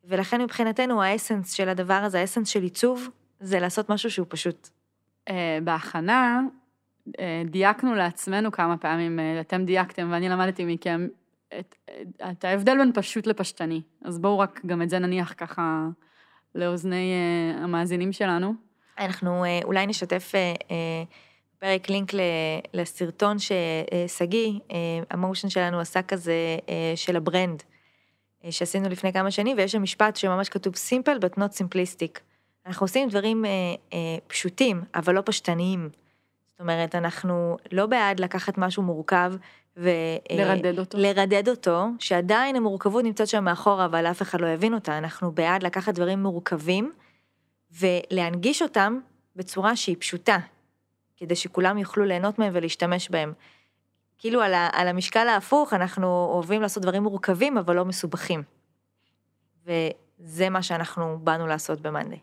ולכן 0.03 0.41
מבחינתנו 0.41 1.03
האסנס 1.03 1.51
של 1.51 1.69
הדבר 1.69 1.93
הזה, 1.93 2.19
האסנס 2.19 2.47
של 2.47 2.63
עיצוב, 2.63 3.09
זה 3.39 3.59
לעשות 3.59 3.89
משהו 3.89 4.11
שהוא 4.11 4.27
פשוט. 4.29 4.69
אה, 5.29 5.59
בהכנה, 5.63 6.41
אה, 7.19 7.43
דייקנו 7.45 7.95
לעצמנו 7.95 8.51
כמה 8.51 8.77
פעמים, 8.77 9.19
אה, 9.19 9.41
אתם 9.41 9.65
דייקתם 9.65 10.09
ואני 10.11 10.29
למדתי 10.29 10.65
מכם 10.65 11.07
את, 11.59 11.75
את 12.31 12.45
ההבדל 12.45 12.77
בין 12.77 12.91
פשוט 12.93 13.27
לפשטני. 13.27 13.81
אז 14.05 14.19
בואו 14.19 14.39
רק 14.39 14.61
גם 14.65 14.81
את 14.81 14.89
זה 14.89 14.99
נניח 14.99 15.33
ככה 15.37 15.87
לאוזני 16.55 17.13
המאזינים 17.55 18.11
שלנו. 18.11 18.53
אנחנו 18.99 19.43
אולי 19.63 19.87
נשתף 19.87 20.31
פרק 21.59 21.89
לינק 21.89 22.11
לסרטון 22.73 23.37
ששגיא, 23.39 24.53
ה 25.09 25.15
motion 25.15 25.49
שלנו 25.49 25.79
עשה 25.79 26.01
כזה 26.01 26.57
של 26.95 27.15
ה 27.15 27.22
brand, 27.22 27.63
שעשינו 28.49 28.89
לפני 28.89 29.13
כמה 29.13 29.31
שנים, 29.31 29.57
ויש 29.57 29.71
שם 29.71 29.83
משפט 29.83 30.15
שממש 30.15 30.49
כתוב 30.49 30.73
simple 30.73 31.19
but 31.19 31.39
not 31.39 31.57
simplistic. 31.57 32.19
אנחנו 32.65 32.83
עושים 32.83 33.09
דברים 33.09 33.45
פשוטים, 34.27 34.81
אבל 34.95 35.15
לא 35.15 35.21
פשטניים. 35.25 35.89
זאת 36.51 36.61
אומרת, 36.61 36.95
אנחנו 36.95 37.57
לא 37.71 37.85
בעד 37.85 38.19
לקחת 38.19 38.57
משהו 38.57 38.83
מורכב 38.83 39.33
ו... 39.77 39.89
לרדד 40.31 40.79
אותו. 40.79 40.97
לרדד 40.97 41.49
אותו, 41.49 41.87
שעדיין 41.99 42.55
המורכבות 42.55 43.03
נמצאת 43.03 43.27
שם 43.27 43.43
מאחורה, 43.43 43.85
אבל 43.85 44.05
אף 44.05 44.21
אחד 44.21 44.41
לא 44.41 44.47
יבין 44.47 44.73
אותה. 44.73 44.97
אנחנו 44.97 45.31
בעד 45.31 45.63
לקחת 45.63 45.93
דברים 45.93 46.23
מורכבים 46.23 46.91
ולהנגיש 47.79 48.61
אותם 48.61 48.99
בצורה 49.35 49.75
שהיא 49.75 49.95
פשוטה, 49.99 50.37
כדי 51.17 51.35
שכולם 51.35 51.77
יוכלו 51.77 52.05
ליהנות 52.05 52.39
מהם 52.39 52.51
ולהשתמש 52.55 53.09
בהם. 53.09 53.33
כאילו 54.17 54.41
על, 54.41 54.53
ה, 54.53 54.69
על 54.73 54.87
המשקל 54.87 55.27
ההפוך, 55.27 55.73
אנחנו 55.73 56.07
אוהבים 56.07 56.61
לעשות 56.61 56.83
דברים 56.83 57.03
מורכבים, 57.03 57.57
אבל 57.57 57.75
לא 57.75 57.85
מסובכים. 57.85 58.43
וזה 59.65 60.49
מה 60.49 60.63
שאנחנו 60.63 61.19
באנו 61.23 61.47
לעשות 61.47 61.81
במאנדי. 61.81 62.19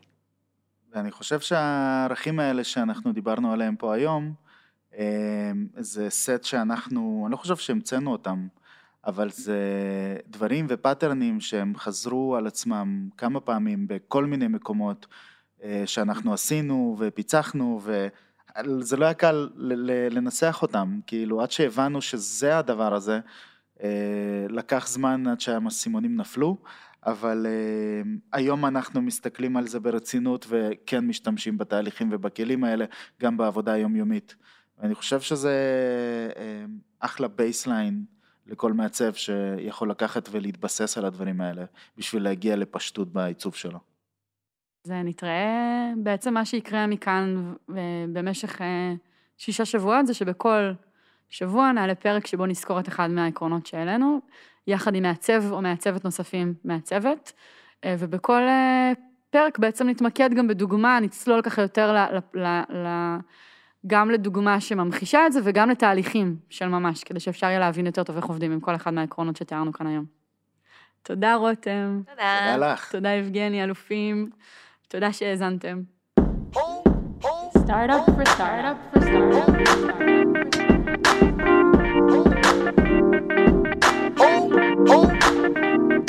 ואני 0.93 1.11
חושב 1.11 1.41
שהערכים 1.41 2.41
האלה 2.41 2.65
שאנחנו 2.65 3.13
דיברנו 3.13 3.53
עליהם 3.53 3.77
פה 3.77 3.95
היום, 3.95 4.33
אה, 4.99 5.53
זה 5.77 6.11
סט 6.11 6.45
שאנחנו, 6.45 7.23
אני 7.27 7.33
לא 7.33 7.37
חושב 7.37 7.57
שהמצאנו 7.57 8.13
אותם, 8.13 8.47
אבל 9.07 9.31
זה 9.31 9.59
דברים 10.27 10.67
ופאטרנים 10.69 11.41
שהם 11.41 11.73
חזרו 11.77 12.37
על 12.37 12.47
עצמם 12.47 13.09
כמה 13.17 13.41
פעמים 13.41 13.89
בכל 13.89 14.25
מיני 14.25 14.49
מקומות 14.49 15.07
שאנחנו 15.87 16.33
עשינו 16.35 16.97
ופיצחנו 16.99 17.81
וזה 17.85 18.97
לא 18.97 19.05
היה 19.05 19.15
קל 19.15 19.49
לנסח 20.11 20.59
אותם, 20.63 21.01
כאילו 21.07 21.43
עד 21.43 21.51
שהבנו 21.51 22.03
שזה 22.03 22.59
הדבר 22.59 22.95
הזה, 22.95 23.21
אה, 23.83 24.47
לקח 24.49 24.89
זמן 24.89 25.27
עד 25.27 25.41
שהאסימונים 25.41 26.17
נפלו, 26.17 26.57
אבל 27.07 27.47
uh, 27.47 28.09
היום 28.33 28.67
אנחנו 28.67 29.03
מסתכלים 29.03 29.57
על 29.57 29.67
זה 29.67 29.81
ברצינות 29.81 30.47
וכן 30.49 31.07
משתמשים 31.07 31.59
בתהליכים 31.59 32.09
ובכלים 32.13 32.65
האלה 32.65 32.85
גם 33.23 33.37
בעבודה 33.37 33.73
היומיומית. 33.73 34.35
ואני 34.79 34.95
חושב 34.95 35.21
שזה 35.21 35.55
אחלה 37.01 37.29
baseline 37.29 38.05
לכל 38.47 38.73
מעצב 38.73 39.15
שיכול 39.15 39.91
לקחת 39.91 40.29
ולהתבסס 40.33 40.99
על 40.99 41.05
הדברים 41.05 41.41
האלה 41.41 41.65
בשביל 41.97 42.23
להגיע 42.23 42.57
לפשטות 42.57 43.13
בעיצוב 43.13 43.55
שלו. 43.55 43.79
אז 44.89 45.03
נתראה, 45.05 45.93
בעצם 45.97 46.35
מה 46.35 46.45
שיקרה 46.45 46.87
מכאן 46.87 47.55
במשך 48.13 48.61
uh, 48.61 48.63
שישה 49.39 49.65
שבועות 49.65 50.07
זה 50.07 50.15
שבכל 50.15 50.73
שבוע 51.31 51.73
נעלה 51.73 51.95
פרק 51.95 52.27
שבו 52.27 52.47
נסקור 52.47 52.81
את 52.81 52.89
אחד 52.89 53.11
מהעקרונות 53.11 53.67
שהעלינו. 53.67 54.21
יחד 54.67 54.95
עם 54.95 55.03
מעצב 55.03 55.53
או 55.53 55.63
מעצבת 55.63 56.05
נוספים 56.05 56.55
מעצבת, 56.65 57.33
אה, 57.85 57.95
ובכל 57.99 58.43
אה, 58.43 58.93
פרק 59.31 59.59
בעצם 59.59 59.89
נתמקד 59.89 60.35
גם 60.35 60.49
בדוגמה, 60.49 61.01
נצלול 61.01 61.43
ככה 61.43 61.63
יותר 61.63 62.07
גם 63.87 64.11
לדוגמה 64.11 64.61
שממחישה 64.61 65.27
את 65.27 65.33
זה 65.33 65.41
וגם 65.45 65.71
לתהליכים 65.71 66.37
של 66.51 66.69
ממש, 66.69 67.05
כדי 67.05 67.21
שאפשר 67.21 67.47
יהיה 67.47 67.59
להבין 67.59 67.87
יותר 67.87 68.05
טוב 68.05 68.17
איך 68.17 68.25
עובדים 68.25 68.53
עם 68.53 68.61
כל 68.61 68.75
אחד 68.75 68.95
מהעקרונות 68.95 69.37
שתיארנו 69.37 69.73
כאן 69.73 69.87
היום. 69.87 70.05
תודה 71.03 71.35
רותם, 71.35 72.01
תודה. 72.11 72.53
תודה 72.55 72.73
לך. 72.73 72.93
תודה 72.93 73.09
יבגני, 73.09 73.65
אלופים, 73.65 74.31
תודה 74.89 75.13
שהאזנתם. 75.13 75.83
Start 77.69 77.91
up 77.91 78.05
for 78.17 78.27
start 78.35 78.65
up 78.65 78.81
for 78.93 79.01
start 79.05 79.35
up 79.35 79.49
for 79.51 79.67
start 79.81 79.99
up. 80.15 80.29
Oh, 84.25 84.43
oh. 84.95 86.08